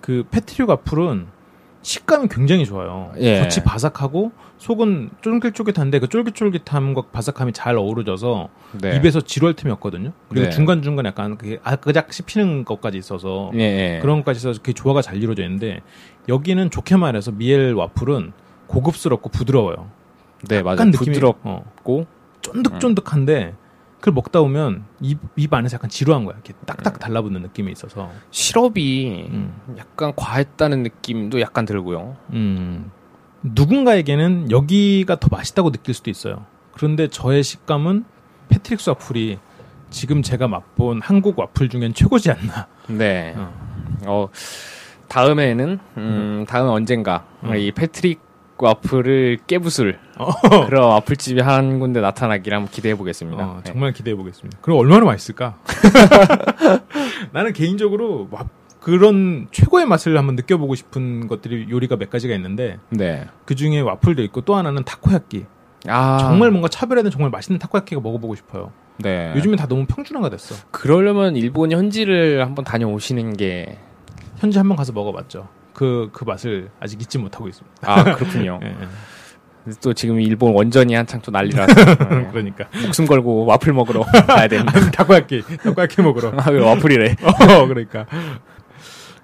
그 0.00 0.24
패트릭 0.30 0.68
와플은 0.68 1.26
식감이 1.84 2.28
굉장히 2.28 2.64
좋아요. 2.64 3.12
예. 3.18 3.40
겉이 3.40 3.62
바삭하고 3.64 4.32
속은 4.56 5.10
쫄깃쫄깃한데 5.20 5.98
그 5.98 6.08
쫄깃쫄깃함과 6.08 7.02
바삭함이 7.12 7.52
잘 7.52 7.76
어우러져서 7.76 8.48
네. 8.80 8.96
입에서 8.96 9.20
지루할 9.20 9.54
틈이 9.54 9.70
없거든요. 9.74 10.12
그리고 10.30 10.46
네. 10.46 10.50
중간중간 10.50 11.04
약간 11.04 11.36
그게 11.36 11.60
아그작 11.62 12.12
씹히는 12.12 12.64
것까지 12.64 12.96
있어서 12.96 13.50
예, 13.54 13.60
예. 13.60 13.98
그런 14.00 14.18
것까지 14.18 14.38
있어서 14.38 14.60
그 14.62 14.72
조화가 14.72 15.02
잘 15.02 15.16
이루어져 15.22 15.42
있는데 15.42 15.80
여기는 16.28 16.70
좋게 16.70 16.96
말해서 16.96 17.32
미엘 17.32 17.74
와플은 17.74 18.32
고급스럽고 18.66 19.28
부드러워요. 19.28 19.90
네, 20.48 20.62
맞아요. 20.62 20.76
약간 20.76 20.90
느낌이 20.90 21.12
부드럽고 21.12 22.00
어, 22.00 22.06
쫀득쫀득한데 22.40 23.54
그걸 24.04 24.12
먹다 24.12 24.40
보면 24.40 24.84
입, 25.00 25.18
입 25.34 25.54
안에서 25.54 25.76
약간 25.76 25.88
지루한 25.88 26.26
거야. 26.26 26.34
이렇게 26.34 26.52
딱딱 26.66 26.98
달라붙는 26.98 27.40
느낌이 27.40 27.72
있어서. 27.72 28.10
시럽이 28.30 29.28
음. 29.30 29.74
약간 29.78 30.12
과했다는 30.14 30.82
느낌도 30.82 31.40
약간 31.40 31.64
들고요. 31.64 32.14
음. 32.34 32.90
누군가에게는 33.42 34.50
여기가 34.50 35.18
더 35.20 35.28
맛있다고 35.30 35.72
느낄 35.72 35.94
수도 35.94 36.10
있어요. 36.10 36.44
그런데 36.72 37.08
저의 37.08 37.42
식감은 37.42 38.04
패트릭스 38.50 38.90
와플이 38.90 39.38
지금 39.88 40.20
제가 40.20 40.48
맛본 40.48 41.00
한국 41.00 41.38
와플 41.38 41.70
중엔 41.70 41.94
최고지 41.94 42.30
않나. 42.30 42.66
네. 42.88 43.32
어. 43.38 43.52
어, 44.04 44.28
다음에는 45.08 45.78
음, 45.96 46.44
다음 46.46 46.68
언젠가 46.68 47.24
음. 47.42 47.56
이 47.56 47.72
패트릭 47.72 48.20
와플을 48.64 49.38
깨부술 49.46 49.98
어. 50.18 50.30
그런 50.66 50.88
와플집이 50.90 51.40
한 51.40 51.78
군데 51.80 52.00
나타나기를 52.00 52.56
한번 52.56 52.70
기대해 52.72 52.94
보겠습니다. 52.96 53.44
어, 53.44 53.60
네. 53.64 53.70
정말 53.72 53.92
기대해 53.92 54.16
보겠습니다. 54.16 54.58
그럼 54.62 54.78
얼마나 54.78 55.04
맛있을까? 55.04 55.58
나는 57.32 57.52
개인적으로 57.52 58.28
와- 58.30 58.44
그런 58.80 59.48
최고의 59.50 59.86
맛을 59.86 60.16
한번 60.18 60.36
느껴보고 60.36 60.74
싶은 60.74 61.26
것들이 61.26 61.68
요리가 61.70 61.96
몇 61.96 62.10
가지가 62.10 62.34
있는데 62.34 62.78
네. 62.90 63.26
그 63.46 63.54
중에 63.54 63.80
와플도 63.80 64.22
있고 64.24 64.42
또 64.42 64.54
하나는 64.56 64.84
타코야끼. 64.84 65.46
아 65.86 66.18
정말 66.20 66.50
뭔가 66.50 66.68
차별화된 66.68 67.10
정말 67.10 67.30
맛있는 67.30 67.58
타코야끼가 67.58 68.00
먹어보고 68.02 68.34
싶어요. 68.34 68.72
네. 68.98 69.32
요즘엔 69.36 69.56
다 69.56 69.66
너무 69.66 69.86
평준화가 69.86 70.28
됐어. 70.30 70.54
그러려면 70.70 71.34
일본 71.36 71.72
현지를 71.72 72.44
한번 72.44 72.64
다녀오시는 72.64 73.36
게 73.38 73.78
현지 74.36 74.58
한번 74.58 74.76
가서 74.76 74.92
먹어봤죠. 74.92 75.48
그, 75.74 76.08
그 76.12 76.24
맛을 76.24 76.70
아직 76.80 77.02
잊지 77.02 77.18
못하고 77.18 77.48
있습니다. 77.48 77.76
아, 77.82 78.14
그렇군요. 78.14 78.60
예, 78.64 78.68
예. 78.68 79.72
또 79.82 79.92
지금 79.92 80.20
일본 80.20 80.54
원전이 80.54 80.94
한창 80.94 81.20
또 81.22 81.30
난리라서 81.30 81.74
네. 81.74 82.28
그러니까. 82.32 82.66
목숨 82.82 83.06
걸고 83.06 83.46
와플 83.46 83.72
먹으러 83.72 84.02
가야 84.26 84.46
됩니다. 84.48 84.90
타코야끼, 84.90 85.42
타코야끼 85.62 86.02
먹으러. 86.02 86.32
아, 86.36 86.50
왜 86.50 86.60
와플이래? 86.60 87.16
어, 87.22 87.66
그러니까. 87.66 88.06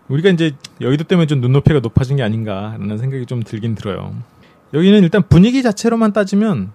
우리가 0.09 0.31
이제 0.31 0.53
여의도 0.81 1.05
때문에 1.05 1.27
좀 1.27 1.41
눈높이가 1.41 1.79
높아진 1.81 2.17
게 2.17 2.23
아닌가라는 2.23 2.99
생각이 2.99 3.27
좀 3.27 3.43
들긴 3.43 3.75
들어요. 3.75 4.15
여기는 4.75 5.03
일단 5.03 5.23
분위기 5.29 5.63
자체로만 5.63 6.13
따지면 6.13 6.73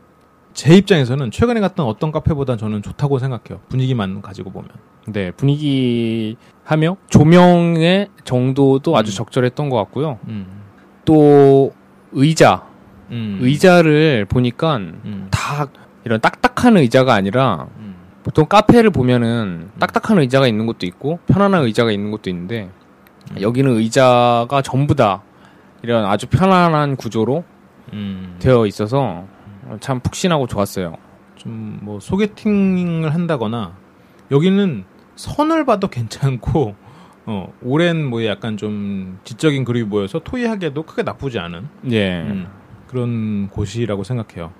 제 0.54 0.74
입장에서는 0.76 1.32
최근에 1.32 1.60
갔던 1.60 1.86
어떤 1.86 2.12
카페보다 2.12 2.56
저는 2.56 2.82
좋다고 2.82 3.20
생각해요. 3.20 3.62
분위기만 3.68 4.22
가지고 4.22 4.52
보면. 4.52 4.70
네, 5.06 5.32
분위기 5.32 6.38
하며 6.64 6.98
조명의 7.10 8.10
정도도 8.24 8.98
아주 8.98 9.12
음. 9.12 9.16
적절했던 9.16 9.70
것 9.70 9.78
같고요. 9.78 10.20
음. 10.28 10.48
또 11.06 11.74
의자, 12.12 12.64
음. 13.12 13.38
의자를 13.42 14.26
보니까 14.26 14.78
음. 14.78 15.28
다 15.30 15.68
이런 16.04 16.20
딱딱한 16.22 16.78
의자가 16.78 17.14
아니라 17.14 17.68
음. 17.78 17.96
보통 18.24 18.46
카페를 18.48 18.90
보면은 18.90 19.70
딱딱한 19.80 20.20
의자가 20.20 20.48
있는 20.48 20.66
것도 20.66 20.86
있고 20.88 21.20
편안한 21.28 21.64
의자가 21.64 21.92
있는 21.92 22.10
것도 22.12 22.30
있는데 22.32 22.70
음. 23.32 23.42
여기는 23.42 23.72
의자가 23.72 24.62
전부 24.64 24.96
다 24.96 25.22
이런 25.84 26.06
아주 26.06 26.26
편안한 26.28 26.96
구조로 26.96 27.44
음. 27.94 28.38
되어 28.40 28.66
있어서 28.66 29.26
참 29.80 30.00
푹신하고 30.00 30.48
좋았어요. 30.48 30.96
좀 31.36 31.80
뭐 31.86 32.00
소개팅을 32.00 33.14
한다거나 33.14 33.76
여기는 34.32 34.86
선을 35.16 35.66
봐도 35.66 35.88
괜찮고 35.88 36.76
어 37.28 37.54
오랜 37.64 38.04
뭐 38.06 38.24
약간 38.26 38.58
좀 38.58 39.20
지적인 39.24 39.64
그룹이 39.66 39.86
모여서 39.86 40.20
토의하기에도 40.20 40.84
크게 40.84 41.04
나쁘지 41.04 41.40
않은 41.40 41.68
예. 41.92 42.22
음, 42.22 42.48
그런 42.88 43.50
곳이라고 43.50 44.04
생각해요. 44.04 44.52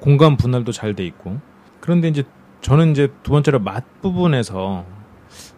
공간 0.00 0.36
분할도 0.36 0.72
잘 0.72 0.94
돼 0.94 1.04
있고 1.06 1.38
그런데 1.80 2.08
이제 2.08 2.22
저는 2.60 2.92
이제 2.92 3.08
두 3.22 3.32
번째로 3.32 3.58
맛 3.58 3.84
부분에서 4.02 4.84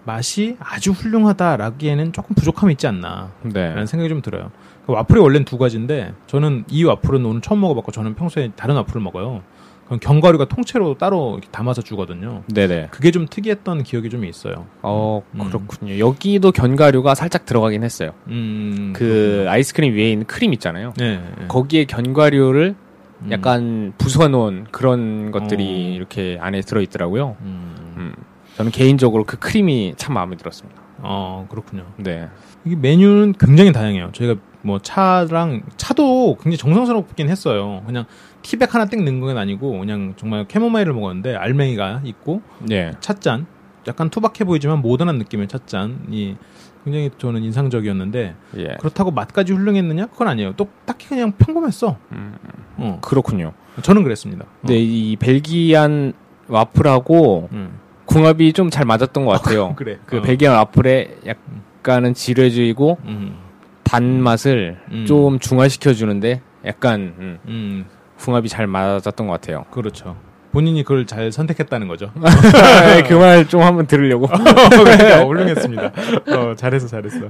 맛이 0.05 0.57
아주 0.61 0.93
훌륭하다라기에는 0.93 2.13
조금 2.13 2.35
부족함이 2.37 2.73
있지 2.75 2.87
않나 2.87 3.33
네. 3.43 3.69
라는 3.71 3.87
생각이 3.87 4.09
좀 4.09 4.23
들어요. 4.23 4.51
그 4.87 4.93
와플이 4.93 5.21
원래는 5.21 5.45
두 5.45 5.59
가지인데 5.59 6.15
저는 6.27 6.65
이 6.69 6.85
와플은 6.85 7.25
오늘 7.25 7.41
처음 7.41 7.61
먹어봤고 7.61 7.91
저는 7.93 8.15
평소에 8.15 8.53
다른 8.57 8.77
와플을 8.77 9.03
먹어요. 9.03 9.43
그럼 9.87 10.01
견과류가 10.01 10.47
통째로 10.47 10.95
따로 10.95 11.41
담아서 11.51 11.83
주거든요. 11.83 12.43
네네. 12.53 12.89
그게 12.91 13.11
좀 13.11 13.27
특이했던 13.29 13.83
기억이 13.83 14.09
좀 14.09 14.25
있어요. 14.25 14.67
어, 14.83 15.23
음. 15.33 15.45
그렇군요. 15.45 15.99
여기도 15.99 16.53
견과류가 16.53 17.15
살짝 17.15 17.45
들어가긴 17.45 17.83
했어요. 17.85 18.13
음, 18.29 18.93
그 18.97 19.45
아이스크림 19.49 19.95
위에 19.95 20.11
있는 20.13 20.27
크림 20.27 20.53
있잖아요. 20.55 20.95
네, 20.97 21.19
네. 21.19 21.47
거기에 21.49 21.85
견과류를 21.85 22.75
음, 23.23 23.33
약간 23.33 23.93
부숴놓은 23.99 24.67
그런 24.71 25.31
것들이 25.31 25.65
어. 25.65 25.97
이렇게 25.97 26.39
안에 26.41 26.61
들어있더라고요. 26.63 27.37
음, 27.43 27.95
음. 27.97 28.15
저는 28.57 28.71
개인적으로 28.71 29.25
그 29.25 29.39
크림이 29.39 29.95
참 29.97 30.15
마음에 30.15 30.37
들었습니다. 30.37 30.81
어 30.99 31.47
그렇군요. 31.51 31.85
네. 31.97 32.29
이게 32.65 32.77
메뉴는 32.77 33.35
굉장히 33.39 33.73
다양해요. 33.73 34.11
저희가 34.13 34.37
뭐 34.65 34.79
차랑 34.79 35.63
차도 35.77 36.37
굉장히 36.37 36.57
정성스럽긴 36.57 37.29
했어요. 37.29 37.83
그냥 37.87 38.07
티백 38.43 38.75
하나 38.75 38.87
땡 38.87 39.05
넣은 39.05 39.21
건 39.21 39.37
아니고 39.39 39.79
그냥 39.79 40.15
정말 40.17 40.47
캐모마일을 40.47 40.93
먹었는데 40.95 41.37
알맹이가 41.37 42.01
있고 42.05 42.41
네. 42.61 42.93
찻잔 43.01 43.47
약간 43.87 44.09
투박해 44.09 44.45
보이지만 44.45 44.81
모던한 44.81 45.19
느낌의 45.19 45.49
찻잔이 45.49 46.37
굉장히 46.85 47.11
저는 47.19 47.43
인상적이었는데 47.43 48.35
예. 48.59 48.65
그렇다고 48.81 49.11
맛까지 49.11 49.53
훌륭했느냐? 49.53 50.07
그건 50.07 50.29
아니에요. 50.29 50.55
또 50.57 50.69
딱히 50.85 51.09
그냥 51.09 51.33
평범했어. 51.33 51.97
음, 52.13 52.35
어, 52.77 52.99
그렇군요. 53.03 53.53
저는 53.83 54.03
그랬습니다. 54.03 54.45
어. 54.45 54.49
근데 54.61 54.79
이 54.79 55.17
벨기안 55.17 56.13
와플하고 56.49 57.49
음. 57.53 57.79
궁합이 58.07 58.53
좀 58.53 58.69
잘 58.71 58.85
맞았던 58.85 59.25
것 59.25 59.33
같아요. 59.33 59.75
그래. 59.77 59.99
그 60.07 60.19
어. 60.19 60.23
벨기안 60.23 60.55
와플에 60.55 61.19
약간은 61.27 62.13
지뢰주이고 62.15 62.99
음. 63.05 63.37
단맛을 63.85 64.79
음. 64.91 65.05
좀 65.07 65.39
중화시켜 65.39 65.93
주는데 65.95 66.41
약간 66.65 67.15
음, 67.19 67.39
음. 67.47 67.85
궁합이 68.19 68.49
잘 68.49 68.67
맞았던 68.67 69.27
것 69.27 69.33
같아요. 69.35 69.65
그렇죠. 69.71 70.17
본인이 70.53 70.83
그걸 70.85 71.05
잘 71.07 71.33
선택했다는 71.33 71.89
거죠. 71.89 72.13
그 73.09 73.15
말 73.19 73.47
좀 73.49 73.61
한번 73.63 73.87
들으려고. 73.87 74.27
그러니까 74.71 75.25
훌륭했습니다. 75.25 75.93
어, 76.29 76.55
잘했어, 76.55 76.87
잘했어. 76.87 77.27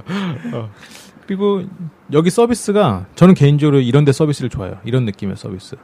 어. 0.53 0.69
그리고 1.25 1.63
여기 2.13 2.29
서비스가 2.29 3.07
저는 3.15 3.33
개인적으로 3.33 3.79
이런 3.79 4.05
데 4.05 4.11
서비스를 4.11 4.49
좋아해요. 4.49 4.77
이런 4.85 5.05
느낌의 5.05 5.37
서비스. 5.37 5.75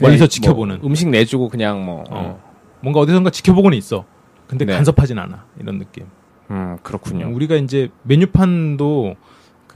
멀리서 0.00 0.22
뭐 0.24 0.28
지켜보는. 0.28 0.80
음식 0.82 1.08
내주고 1.08 1.48
그냥 1.50 1.84
뭐 1.84 2.04
어. 2.10 2.42
뭔가 2.80 3.00
어디선가 3.00 3.30
지켜보고는 3.30 3.76
있어. 3.78 4.04
근데 4.46 4.64
네. 4.64 4.72
간섭하진 4.74 5.18
않아. 5.18 5.44
이런 5.60 5.78
느낌. 5.78 6.06
음, 6.50 6.78
그렇군요. 6.82 7.30
우리가 7.34 7.56
이제 7.56 7.90
메뉴판도 8.04 9.16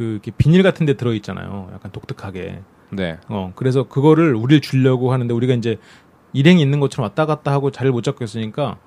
그 0.00 0.18
비닐 0.38 0.62
같은 0.62 0.86
데 0.86 0.94
들어 0.94 1.12
있잖아요. 1.12 1.68
약간 1.74 1.92
독특하게. 1.92 2.60
네. 2.88 3.18
어, 3.28 3.52
그래서 3.54 3.82
그거를 3.82 4.34
우리를 4.34 4.62
주려고 4.62 5.12
하는데 5.12 5.32
우리가 5.34 5.52
이제 5.52 5.76
일행이 6.32 6.62
있는 6.62 6.80
것처럼 6.80 7.04
왔다 7.04 7.26
갔다 7.26 7.52
하고 7.52 7.70
자리를 7.70 7.92
못 7.92 8.02
잡고 8.02 8.24
있으니까 8.24 8.78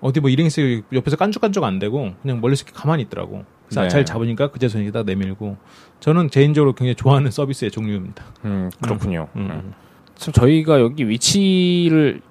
어디 0.00 0.18
뭐 0.18 0.28
일행이 0.28 0.48
있어요. 0.48 0.82
옆에서 0.92 1.16
깐죽깐죽 1.16 1.62
안 1.62 1.78
되고 1.78 2.10
그냥 2.20 2.40
멀리서 2.40 2.64
이렇게 2.64 2.76
가만히 2.76 3.04
있더라고. 3.04 3.44
그래서 3.66 3.82
네. 3.82 3.88
잘 3.88 4.04
잡으니까 4.04 4.50
그제서 4.50 4.80
여기다 4.80 5.04
내밀고 5.04 5.56
저는 6.00 6.30
개인적으로 6.30 6.72
굉장히 6.72 6.96
좋아하는 6.96 7.30
서비스의 7.30 7.70
종류입니다. 7.70 8.24
음, 8.44 8.70
그렇군요. 8.82 9.28
음. 9.36 9.48
음. 9.50 9.72
참 10.16 10.32
저희가 10.32 10.80
여기 10.80 11.08
위치를 11.08 12.22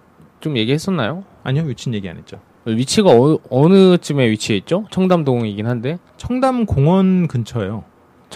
좀 0.42 0.58
얘기했었나요? 0.58 1.24
아니요, 1.44 1.64
위친 1.64 1.94
얘기 1.94 2.10
안 2.10 2.18
했죠. 2.18 2.40
위치가 2.66 3.12
어, 3.12 3.40
어느 3.50 3.98
쯤에 3.98 4.30
위치해 4.30 4.58
있죠? 4.58 4.86
청담동이긴 4.92 5.68
한데 5.68 6.00
청담 6.18 6.66
공원 6.66 7.28
근처예요. 7.28 7.84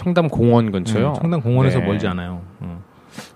청담 0.00 0.28
공원 0.28 0.72
근처요. 0.72 1.08
음, 1.10 1.14
청담 1.14 1.42
공원에서 1.42 1.80
네. 1.80 1.84
멀지 1.84 2.06
않아요. 2.06 2.40
어. 2.60 2.82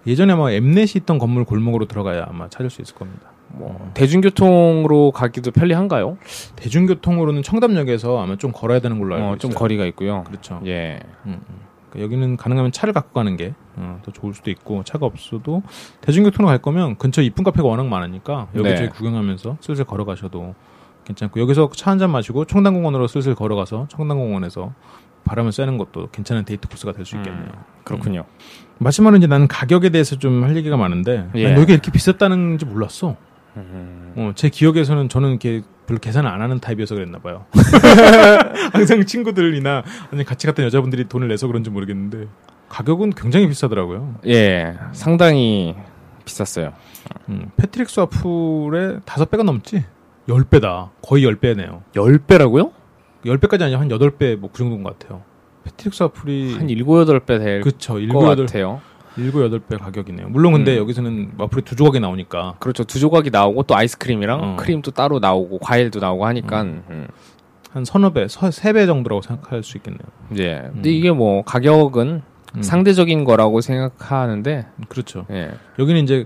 예전에 0.06 0.35
뭐 0.35 0.50
엠넷이 0.50 0.92
있던 1.02 1.18
건물 1.18 1.44
골목으로 1.44 1.85
들어가야 1.85 2.25
아마 2.30 2.49
찾을 2.49 2.71
수 2.71 2.80
있을 2.80 2.94
겁니다. 2.94 3.28
뭐 3.49 3.90
대중교통으로 3.92 5.11
가기도 5.11 5.50
편리한가요? 5.50 6.16
대중교통으로는 6.56 7.42
청담역에서 7.42 8.23
아마 8.23 8.37
좀 8.37 8.50
걸어야 8.50 8.80
되는 8.80 8.99
걸로 8.99 9.14
알고 9.14 9.26
어, 9.26 9.28
있어요. 9.33 9.38
좀 9.38 9.50
거리가 9.52 9.85
있고요. 9.87 10.25
그렇죠. 10.26 10.61
예. 10.64 11.00
음, 11.26 11.38
음. 11.50 11.56
그러니까 11.90 12.04
여기는 12.06 12.37
가능하면 12.38 12.73
차를 12.73 12.94
갖고 12.94 13.12
가는 13.12 13.37
게 13.37 13.52
어, 13.76 14.00
더 14.02 14.11
좋을 14.11 14.33
수도 14.33 14.50
있고 14.50 14.85
차가 14.85 15.04
없어도 15.04 15.62
대중교통으로 16.00 16.49
갈 16.49 16.59
거면 16.59 16.97
근처 16.97 17.21
이쁜 17.21 17.44
카페가 17.44 17.68
워낙 17.68 17.87
많으니까 17.87 18.49
여기저기 18.54 18.83
네. 18.85 18.88
구경하면서 18.88 19.59
슬슬 19.61 19.85
걸어가셔도 19.85 20.54
괜찮고 21.04 21.38
여기서 21.40 21.68
차 21.76 21.90
한 21.90 21.99
잔 21.99 22.11
마시고 22.11 22.47
청담공원으로 22.47 23.06
슬슬 23.06 23.35
걸어가서 23.35 23.88
청담공원에서 23.90 24.73
바람을 25.25 25.52
쐬는 25.52 25.78
것도 25.78 26.09
괜찮은 26.12 26.45
데이트 26.45 26.69
코스가 26.69 26.93
될 26.93 27.04
수 27.07 27.16
있겠네요. 27.16 27.49
그렇군요. 27.85 28.25
마지막으로 28.78 29.19
이제 29.19 29.26
나는 29.26 29.47
가격에 29.49 29.90
대해서 29.90 30.16
좀 30.19 30.43
할 30.45 30.57
얘기가 30.57 30.76
많은데 30.76 31.28
예. 31.35 31.45
난 31.45 31.52
여기가 31.54 31.73
이렇게 31.73 31.90
비쌌다는지 31.90 32.64
몰랐어. 32.66 33.16
음. 33.57 34.12
어, 34.16 34.33
제 34.35 34.49
기억에서는 34.49 35.09
저는 35.09 35.31
이렇게 35.31 35.62
별로 35.87 36.00
계산을 36.00 36.28
안 36.28 36.40
하는 36.43 36.59
타입이어서 36.61 36.95
그랬나 36.95 37.19
봐요. 37.19 37.45
항상 38.73 39.04
친구들이나 39.04 39.83
아니 40.12 40.25
같이 40.25 40.47
갔던 40.47 40.64
여자분들이 40.64 41.09
돈을 41.09 41.28
내서 41.28 41.47
그런지 41.47 41.71
모르겠는데 41.71 42.26
가격은 42.69 43.11
굉장히 43.11 43.47
비싸더라고요. 43.49 44.16
예, 44.26 44.75
상당히 44.93 45.75
비쌌어요. 46.25 46.73
음, 47.28 47.50
패트릭스 47.57 47.88
와플의 47.90 49.00
다섯 49.04 49.31
배가 49.31 49.43
넘지? 49.43 49.85
열 50.28 50.43
배다. 50.45 50.90
거의 51.02 51.23
열 51.25 51.37
배네요. 51.37 51.83
10배라고요? 51.95 52.73
열 53.26 53.38
배까지 53.38 53.64
아니라 53.64 53.81
한 53.81 53.90
여덟 53.90 54.11
배뭐 54.11 54.50
그 54.52 54.59
정도인 54.59 54.83
것 54.83 54.99
같아요. 54.99 55.23
패트릭스 55.64 55.95
와플이 55.95 56.54
한 56.54 56.69
7, 56.69 56.76
8배 56.85 57.26
될것 57.26 57.73
그쵸 57.73 57.99
일곱 57.99 58.25
여덟 58.25 58.47
같아요. 58.47 58.81
일곱 59.16 59.43
여덟 59.43 59.61
배 59.61 59.76
가격이네요. 59.76 60.28
물론 60.28 60.52
근데 60.52 60.76
음. 60.76 60.78
여기서는 60.78 61.33
와플이 61.38 61.62
두 61.62 61.76
조각이 61.76 62.00
나오니까 62.00 62.57
그렇죠. 62.59 62.85
두 62.85 62.99
조각이 62.99 63.31
나오고 63.31 63.62
또 63.62 63.76
아이스크림이랑 63.76 64.40
어. 64.43 64.57
크림도 64.57 64.90
따로 64.90 65.21
나오고 65.21 65.59
과일도 65.59 66.00
나오고 66.00 66.26
하니까 66.26 66.62
음. 66.62 67.07
한 67.71 67.85
서너 67.85 68.11
배, 68.11 68.28
서, 68.28 68.50
세배 68.50 68.87
정도라고 68.87 69.23
생각할 69.23 69.62
수 69.62 69.76
있겠네요. 69.78 70.07
예. 70.38 70.69
근데 70.73 70.90
이게 70.90 71.11
뭐 71.11 71.43
가격은 71.43 72.23
음. 72.57 72.62
상대적인 72.62 73.25
거라고 73.25 73.61
생각하는데 73.61 74.66
그렇죠. 74.88 75.26
예. 75.31 75.52
여기는 75.78 76.02
이제 76.02 76.25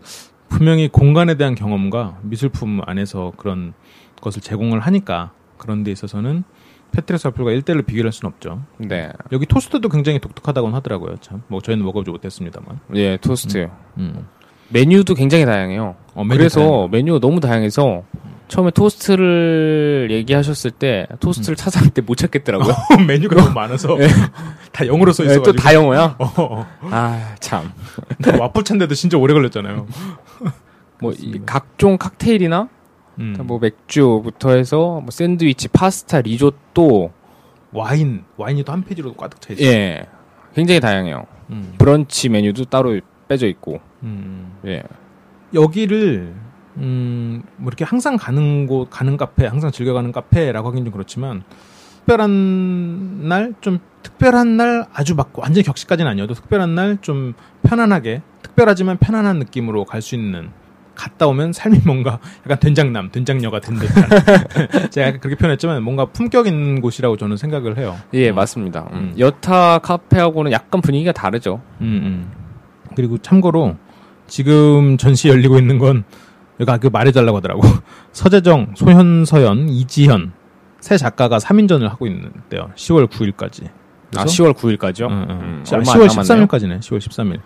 분명히 0.49 0.89
공간에 0.89 1.37
대한 1.37 1.55
경험과 1.55 2.19
미술품 2.23 2.81
안에서 2.85 3.33
그런 3.37 3.75
것을 4.21 4.43
제공을 4.43 4.81
하니까 4.81 5.33
그런 5.59 5.85
데 5.85 5.91
있어서는 5.91 6.45
패트릭스 6.93 7.21
와플과 7.21 7.51
1대1로 7.53 7.87
비교를 7.87 8.09
할 8.09 8.13
수는 8.13 8.33
없죠. 8.33 8.63
네. 8.79 9.11
여기 9.33 9.47
토스트도 9.47 9.89
굉장히 9.89 10.19
독특하다고 10.19 10.69
하더라고요. 10.69 11.17
참. 11.21 11.43
뭐 11.49 11.61
저희는 11.61 11.85
먹어보지 11.85 12.11
못했습니다만. 12.11 12.81
예, 12.95 13.17
토스트. 13.19 13.69
음. 13.99 14.27
메뉴도 14.71 15.15
굉장히 15.15 15.45
다양해요. 15.47 15.97
어, 16.15 16.25
메뉴 16.25 16.39
그래서 16.39 16.61
다양해요. 16.61 16.89
메뉴가 16.89 17.21
너무 17.21 17.41
다양해서 17.41 18.03
처음에 18.49 18.71
토스트를 18.71 20.09
얘기하셨을 20.11 20.71
때 20.71 21.07
토스트를 21.21 21.57
찾았는데 21.57 22.03
못 22.03 22.17
찾겠더라고요. 22.17 22.75
메뉴가 23.07 23.37
너무 23.37 23.53
많아서 23.53 23.97
다 24.73 24.87
영어로 24.87 25.13
써 25.13 25.25
예, 25.25 25.29
있어가지고. 25.29 25.57
또다 25.57 25.75
영어야? 25.75 26.17
어, 26.19 26.33
어. 26.37 26.67
아, 26.83 27.35
참. 27.41 27.73
와플 28.39 28.65
찾는데도 28.65 28.95
진짜 28.95 29.19
오래 29.19 29.35
걸렸잖아요. 29.35 29.87
뭐, 31.01 31.13
이 31.19 31.41
각종 31.47 31.97
칵테일이나 31.99 32.69
음. 33.19 33.37
뭐 33.45 33.59
맥주부터 33.59 34.51
해서 34.53 35.01
뭐 35.01 35.11
샌드위치, 35.11 35.69
파스타, 35.69 36.21
리조또, 36.21 37.13
와인, 37.73 38.25
와인이 38.37 38.63
또 38.65 38.73
한 38.73 38.83
페이지로 38.83 39.15
꽉차 39.15 39.53
있어요. 39.55 39.67
예. 39.69 40.07
굉장히 40.55 40.81
다양해요. 40.81 41.27
음. 41.51 41.75
브런치 41.79 42.29
메뉴도 42.29 42.65
따로 42.67 42.99
빼져 43.29 43.47
있고, 43.49 43.81
음. 44.03 44.53
예. 44.67 44.83
여기를 45.55 46.35
음, 46.77 47.43
뭐 47.57 47.69
이렇게 47.69 47.85
항상 47.85 48.17
가는 48.17 48.67
곳, 48.67 48.89
가는 48.91 49.17
카페, 49.17 49.47
항상 49.47 49.71
즐겨가는 49.73 50.13
카페라고 50.13 50.69
하긴 50.69 50.85
좀 50.85 50.93
그렇지만 50.93 51.43
특별한 52.07 53.29
날, 53.29 53.55
좀 53.61 53.81
특별한 54.03 54.57
날 54.57 54.87
아주 54.93 55.15
막 55.15 55.31
완전 55.35 55.61
히 55.61 55.65
격식까지는 55.65 56.11
아니어도 56.11 56.35
특별한 56.35 56.75
날 56.75 56.99
좀 57.03 57.35
편안하게, 57.65 58.23
특별하지만 58.43 58.97
편안한 58.99 59.39
느낌으로 59.41 59.85
갈 59.85 60.01
수 60.01 60.15
있는 60.15 60.51
갔다 60.99 61.29
오면 61.29 61.53
삶이 61.53 61.79
뭔가 61.87 62.19
약간 62.45 62.59
된장남, 62.59 63.11
된장녀가 63.11 63.61
된 63.61 63.77
듯한 63.77 64.91
제가 64.91 65.19
그렇게 65.19 65.37
표현했지만 65.37 65.83
뭔가 65.83 66.07
품격 66.07 66.49
있는 66.49 66.81
곳이라고 66.81 67.17
저는 67.17 67.37
생각을 67.37 67.79
해요. 67.79 67.97
예, 68.15 68.31
어. 68.31 68.35
맞습니다. 68.35 68.89
음. 68.93 68.97
음. 68.97 69.15
여타 69.19 69.79
카페하고는 69.79 70.51
약간 70.51 70.81
분위기가 70.81 71.13
다르죠. 71.13 71.63
음, 71.81 71.87
음. 71.87 72.31
그리고 72.97 73.17
참고로 73.17 73.77
지금 74.27 74.99
전시 74.99 75.29
열리고 75.29 75.57
있는 75.57 75.79
건 75.79 76.03
여기가 76.59 76.79
그 76.79 76.89
말해달라고 76.89 77.37
하더라고. 77.39 77.63
서재정, 78.13 78.75
소현서연, 78.77 79.69
이지현 79.69 80.33
세 80.81 80.97
작가가 80.97 81.39
3인전을 81.39 81.89
하고 81.89 82.09
있는데요. 82.09 82.71
10월 82.75 83.07
9일까지. 83.07 83.69
아, 84.17 84.25
10월 84.25 84.53
9일까지요? 84.53 85.09
응, 85.09 85.27
응. 85.29 85.41
음, 85.41 85.61
자, 85.63 85.77
얼마 85.77 85.93
10월 85.93 86.11
안 86.11 86.25
남았네요. 86.27 86.47
13일까지네. 86.47 86.81
10월 86.81 86.99
13일. 86.99 87.41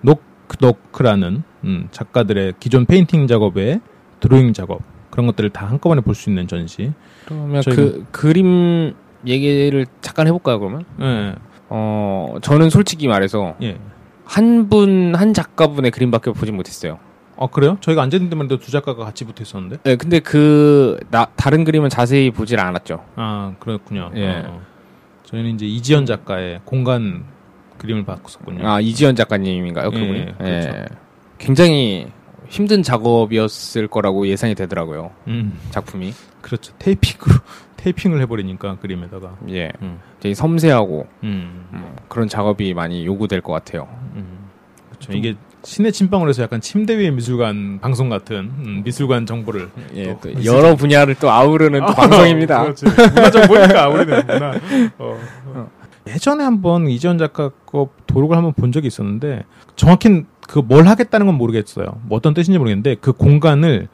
노크 0.00 0.16
노크라는 0.48 1.42
음, 1.64 1.88
작가들의 1.90 2.54
기존 2.60 2.84
페인팅 2.86 3.26
작업에 3.26 3.80
드로잉 4.20 4.52
작업 4.52 4.80
그런 5.10 5.26
것들을 5.26 5.50
다 5.50 5.66
한꺼번에 5.66 6.00
볼 6.00 6.14
수 6.14 6.28
있는 6.30 6.48
전시. 6.48 6.92
그러면 7.26 7.62
그 7.70 8.04
그림 8.10 8.94
얘기를 9.26 9.86
잠깐 10.00 10.26
해볼까요, 10.26 10.58
그러면? 10.58 10.84
예, 11.00 11.34
어, 11.68 12.36
저는 12.42 12.68
솔직히 12.70 13.08
말해서 13.08 13.54
예. 13.62 13.78
한 14.24 14.68
분, 14.68 15.14
한 15.14 15.32
작가분의 15.34 15.90
그림밖에 15.90 16.32
보진 16.32 16.56
못했어요. 16.56 16.98
어 17.36 17.48
그래요? 17.48 17.78
저희가 17.80 18.02
앉아있는 18.02 18.30
데만 18.30 18.44
해도 18.46 18.58
두 18.58 18.70
작가가 18.70 19.04
같이 19.04 19.24
붙어 19.24 19.42
있었는데. 19.42 19.78
네, 19.82 19.96
근데 19.96 20.20
그, 20.20 20.98
나, 21.10 21.26
다른 21.36 21.64
그림은 21.64 21.88
자세히 21.90 22.30
보질 22.30 22.60
않았죠. 22.60 23.04
아 23.16 23.54
그렇군요. 23.58 24.10
예. 24.14 24.28
어, 24.28 24.42
어. 24.46 24.62
저희는 25.24 25.54
이제 25.54 25.66
이지현 25.66 26.06
작가의 26.06 26.60
공간 26.64 27.24
그림을 27.84 28.04
봤었군요. 28.04 28.68
아, 28.68 28.80
이지연 28.80 29.14
작가님인가요, 29.16 29.90
예, 29.92 29.98
그분이? 29.98 30.18
예, 30.20 30.34
그렇죠. 30.38 30.94
굉장히 31.38 32.06
힘든 32.48 32.82
작업이었을 32.82 33.88
거라고 33.88 34.26
예상이 34.26 34.54
되더라고요, 34.54 35.10
음, 35.28 35.58
작품이. 35.70 36.12
그렇죠. 36.40 36.72
테이핑으로 36.78 37.40
테이핑을 37.76 38.20
해버리니까 38.22 38.76
그림에다가. 38.78 39.36
예. 39.50 39.70
음, 39.82 39.98
되게 40.20 40.34
섬세하고, 40.34 41.06
음, 41.24 41.66
음, 41.72 41.96
그런 42.08 42.28
작업이 42.28 42.72
많이 42.74 43.04
요구될 43.04 43.40
것 43.42 43.52
같아요. 43.52 43.88
음. 44.14 44.44
그렇죠. 44.88 45.12
이게 45.12 45.34
시내 45.64 45.90
침방울 45.90 46.28
에서 46.28 46.42
약간 46.42 46.60
침대 46.60 46.96
위의 46.98 47.10
미술관 47.10 47.80
방송 47.80 48.08
같은 48.10 48.36
음, 48.58 48.82
미술관 48.84 49.24
정보를 49.26 49.70
예, 49.94 50.08
또 50.20 50.20
또 50.32 50.44
여러 50.44 50.76
분야를 50.76 51.14
또 51.16 51.30
아우르는 51.30 51.80
또 51.80 51.86
방송입니다. 51.96 52.62
그렇지. 52.62 52.84
문화 52.86 53.30
정보니까 53.30 53.88
우리는 53.88 54.26
문화. 54.26 54.50
어, 54.98 55.18
어. 55.46 55.70
예전에 56.06 56.44
한번 56.44 56.88
이지현 56.88 57.18
작가 57.18 57.50
거 57.66 57.88
도록을 58.06 58.36
한번 58.36 58.52
본 58.52 58.72
적이 58.72 58.88
있었는데 58.88 59.44
정확히 59.76 60.24
그 60.48 60.60
뭘 60.60 60.86
하겠다는 60.86 61.26
건 61.26 61.36
모르겠어요. 61.36 61.86
뭐 62.02 62.18
어떤 62.18 62.34
뜻인지 62.34 62.58
모르겠는데 62.58 62.96
그 62.96 63.12
공간을 63.12 63.88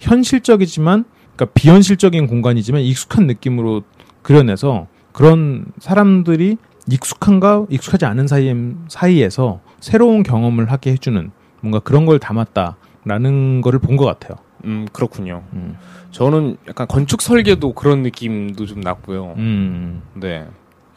현실적이지만 0.00 1.04
그러니까 1.36 1.54
비현실적인 1.54 2.26
공간이지만 2.26 2.80
익숙한 2.82 3.26
느낌으로 3.26 3.82
그려내서 4.22 4.88
그런 5.12 5.66
사람들이 5.78 6.56
익숙한가 6.90 7.66
익숙하지 7.70 8.04
않은 8.06 8.26
사이 8.26 8.52
사이에서 8.88 9.60
새로운 9.80 10.22
경험을 10.24 10.70
하게 10.72 10.90
해주는 10.92 11.30
뭔가 11.60 11.78
그런 11.78 12.06
걸 12.06 12.18
담았다라는 12.18 13.60
거를 13.60 13.78
본 13.78 13.96
것 13.96 14.04
같아요. 14.04 14.36
음, 14.64 14.86
그렇군요. 14.92 15.42
음. 15.52 15.76
저는 16.10 16.56
약간 16.68 16.86
건축 16.88 17.22
설계도 17.22 17.72
그런 17.74 18.02
느낌도 18.02 18.66
좀 18.66 18.80
났고요. 18.80 19.34
음. 19.36 20.02
네. 20.14 20.46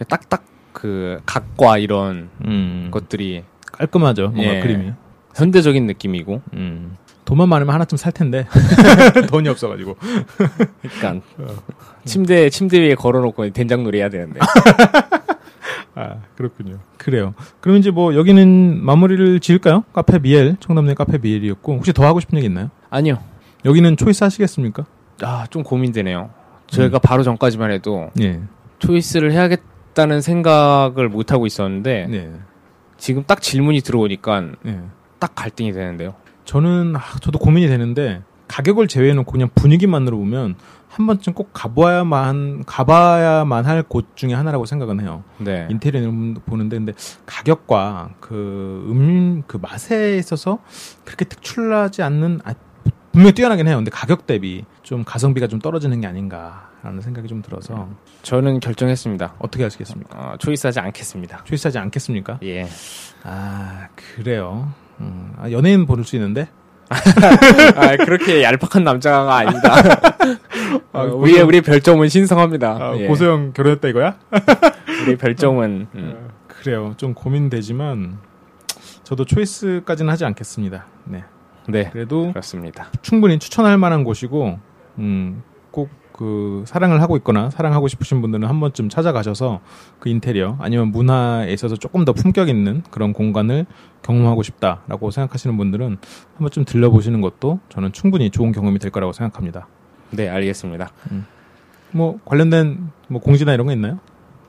딱딱 0.07 0.43
그 0.75 1.21
각과 1.25 1.77
이런 1.77 2.29
음. 2.45 2.89
것들이 2.91 3.43
깔끔하죠. 3.71 4.27
뭔가 4.27 4.55
예. 4.55 4.59
그림이. 4.59 4.91
현대적인 5.33 5.87
느낌이고, 5.87 6.41
음. 6.53 6.97
돈만 7.23 7.47
많으면 7.49 7.73
하나쯤 7.73 7.97
살 7.97 8.11
텐데 8.11 8.45
돈이 9.31 9.47
없어가지고. 9.49 9.95
그러니까 10.81 11.25
침대 12.05 12.49
침대 12.49 12.79
위에 12.81 12.93
걸어놓고 12.93 13.49
된장놀이 13.51 13.99
해야 13.99 14.09
되는데. 14.09 14.39
아 15.95 16.17
그렇군요. 16.35 16.79
그래요. 16.97 17.33
그럼 17.61 17.77
이제 17.77 17.89
뭐 17.89 18.13
여기는 18.13 18.83
마무리를 18.83 19.39
지을까요? 19.39 19.85
카페 19.93 20.19
미엘 20.19 20.57
청담리 20.59 20.93
카페 20.93 21.17
미엘이었고 21.17 21.75
혹시 21.77 21.93
더 21.93 22.05
하고 22.05 22.19
싶은 22.19 22.37
얘기 22.37 22.47
있나요? 22.47 22.69
아니요. 22.89 23.17
여기는 23.63 23.95
초이스 23.95 24.25
하시겠습니까? 24.25 24.85
아, 25.21 25.47
좀 25.49 25.63
고민되네요. 25.63 26.29
저희가 26.67 26.99
바로 26.99 27.23
전까지만 27.23 27.71
해도 27.71 28.11
예. 28.19 28.41
초이스를 28.79 29.31
해야겠 29.31 29.61
다는 29.95 30.21
생각을 30.21 31.09
못 31.09 31.31
하고 31.31 31.47
있었는데 31.47 32.07
네. 32.09 32.31
지금 32.97 33.23
딱 33.25 33.41
질문이 33.41 33.81
들어오니까 33.81 34.41
네. 34.61 34.81
딱 35.19 35.33
갈등이 35.33 35.71
되는데요. 35.71 36.13
저는 36.43 36.93
아, 36.95 37.01
저도 37.21 37.39
고민이 37.39 37.67
되는데 37.67 38.21
가격을 38.47 38.87
제외해놓고 38.87 39.31
그냥 39.31 39.49
분위기만으로 39.55 40.17
보면 40.17 40.55
한 40.87 41.07
번쯤 41.07 41.33
꼭 41.33 41.49
가봐야만 41.53 42.63
가봐야만 42.65 43.65
할 43.65 43.83
곳 43.83 44.15
중에 44.15 44.33
하나라고 44.33 44.65
생각은 44.65 44.99
해요. 45.01 45.23
네. 45.39 45.67
인테리어를 45.71 46.35
보는데 46.45 46.77
근데 46.77 46.93
가격과 47.25 48.11
그 48.19 48.85
음, 48.91 49.43
그 49.47 49.57
맛에 49.61 50.17
있어서 50.17 50.59
그렇게 51.03 51.25
특출나지 51.25 52.03
않는 52.03 52.41
아, 52.43 52.53
분명히 53.11 53.31
뛰어나긴 53.33 53.67
해요. 53.67 53.77
근데 53.77 53.89
가격 53.91 54.27
대비 54.27 54.65
좀 54.83 55.03
가성비가 55.03 55.47
좀 55.47 55.59
떨어지는 55.59 56.01
게 56.01 56.07
아닌가 56.07 56.69
라는 56.85 57.01
생각이 57.01 57.27
좀 57.27 57.41
들어서 57.41 57.89
저는 58.21 58.59
결정했습니다. 58.59 59.33
어떻게 59.39 59.63
하시겠습니까? 59.63 60.17
어, 60.19 60.37
초이스하지 60.37 60.79
않겠습니다. 60.79 61.43
초이스하지 61.43 61.79
않겠습니까? 61.79 62.37
예. 62.43 62.67
아 63.23 63.87
그래요. 63.95 64.71
음, 64.99 65.33
아, 65.39 65.49
연예인 65.49 65.87
보를 65.87 66.03
수 66.03 66.15
있는데 66.15 66.47
아, 66.87 67.95
그렇게 67.97 68.43
얄팍한 68.43 68.83
남자가 68.83 69.35
아닙니다. 69.35 69.73
아, 70.93 70.99
어, 70.99 71.07
고소영- 71.07 71.21
우리의 71.23 71.41
우리 71.41 71.61
별점은 71.61 72.07
신성합니다. 72.07 72.77
아, 72.79 72.97
예. 72.99 73.07
고소영 73.07 73.53
결혼했다 73.53 73.87
이거야? 73.87 74.19
우리 75.07 75.15
별점은 75.17 75.87
음. 75.95 76.29
그래요. 76.45 76.93
좀 76.97 77.15
고민되지만 77.15 78.19
저도 79.03 79.25
초이스까지는 79.25 80.11
하지 80.11 80.23
않겠습니다. 80.23 80.85
네. 81.05 81.23
네 81.67 81.89
그래도 81.91 82.29
그렇습니다. 82.29 82.89
충분히 83.01 83.39
추천할 83.39 83.79
만한 83.79 84.03
곳이고, 84.03 84.59
음, 84.99 85.41
꼭 85.71 85.89
그 86.15 86.63
사랑을 86.65 87.01
하고 87.01 87.17
있거나 87.17 87.49
사랑하고 87.49 87.89
싶으신 87.89 88.21
분들은 88.21 88.47
한 88.47 88.61
번쯤 88.61 88.87
찾아가셔서 88.87 89.59
그 89.99 90.07
인테리어 90.07 90.55
아니면 90.61 90.87
문화에 90.87 91.51
있어서 91.51 91.75
조금 91.75 92.05
더 92.05 92.13
품격 92.13 92.47
있는 92.47 92.83
그런 92.89 93.11
공간을 93.11 93.65
경험하고 94.01 94.41
싶다라고 94.41 95.11
생각하시는 95.11 95.57
분들은 95.57 95.87
한 95.87 96.37
번쯤 96.39 96.63
들려보시는 96.63 97.19
것도 97.19 97.59
저는 97.67 97.91
충분히 97.91 98.29
좋은 98.29 98.53
경험이 98.53 98.79
될 98.79 98.91
거라고 98.91 99.11
생각합니다. 99.11 99.67
네, 100.11 100.29
알겠습니다. 100.29 100.89
뭐 101.91 102.17
관련된 102.23 102.91
뭐 103.09 103.19
공지나 103.19 103.53
이런 103.53 103.67
거 103.67 103.73
있나요? 103.73 103.99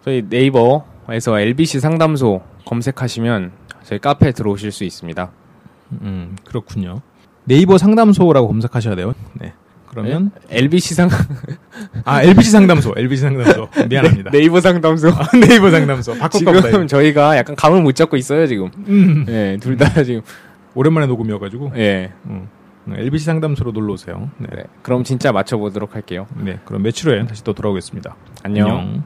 저희 0.04 0.22
네이버에서 0.28 1.40
LBC 1.40 1.80
상담소 1.80 2.42
검색하시면 2.64 3.50
저희 3.82 3.98
카페에 3.98 4.30
들어오실 4.30 4.70
수 4.70 4.84
있습니다. 4.84 5.32
음 6.02 6.36
그렇군요. 6.44 7.00
네이버 7.42 7.76
상담소라고 7.76 8.46
검색하셔야 8.46 8.94
돼요. 8.94 9.14
네. 9.34 9.52
그러면 9.96 10.30
LBC 10.50 10.94
상 10.94 11.08
아 12.04 12.22
LBC 12.22 12.50
상담소, 12.50 12.94
LBC 12.96 13.22
상담소 13.22 13.68
미안합니다. 13.88 14.30
네 14.30 14.38
이버 14.40 14.60
상담소. 14.60 15.08
네이버 15.40 15.70
상담소 15.70 16.14
바꿀까 16.18 16.52
보다. 16.52 16.70
지금 16.70 16.86
저희가 16.86 17.36
약간 17.36 17.56
감을 17.56 17.80
못 17.82 17.94
잡고 17.94 18.16
있어요 18.16 18.46
지금. 18.46 18.70
음. 18.88 19.24
예, 19.28 19.56
둘다 19.60 20.02
지금. 20.04 20.22
오랜만에 20.74 21.06
녹음이어 21.06 21.38
가지고 21.38 21.72
예. 21.76 22.12
음. 22.26 22.48
LBC 22.92 23.24
상담소로 23.24 23.72
놀러 23.72 23.94
오세요. 23.94 24.30
네. 24.38 24.48
네. 24.54 24.62
그럼 24.82 25.02
진짜 25.04 25.32
맞춰 25.32 25.56
보도록 25.56 25.94
할게요. 25.96 26.26
네. 26.36 26.58
그럼 26.64 26.82
며칠 26.82 27.08
후에 27.08 27.26
다시 27.26 27.42
또 27.42 27.52
돌아오겠습니다. 27.52 28.14
안녕. 28.44 28.70
안녕. 28.70 29.04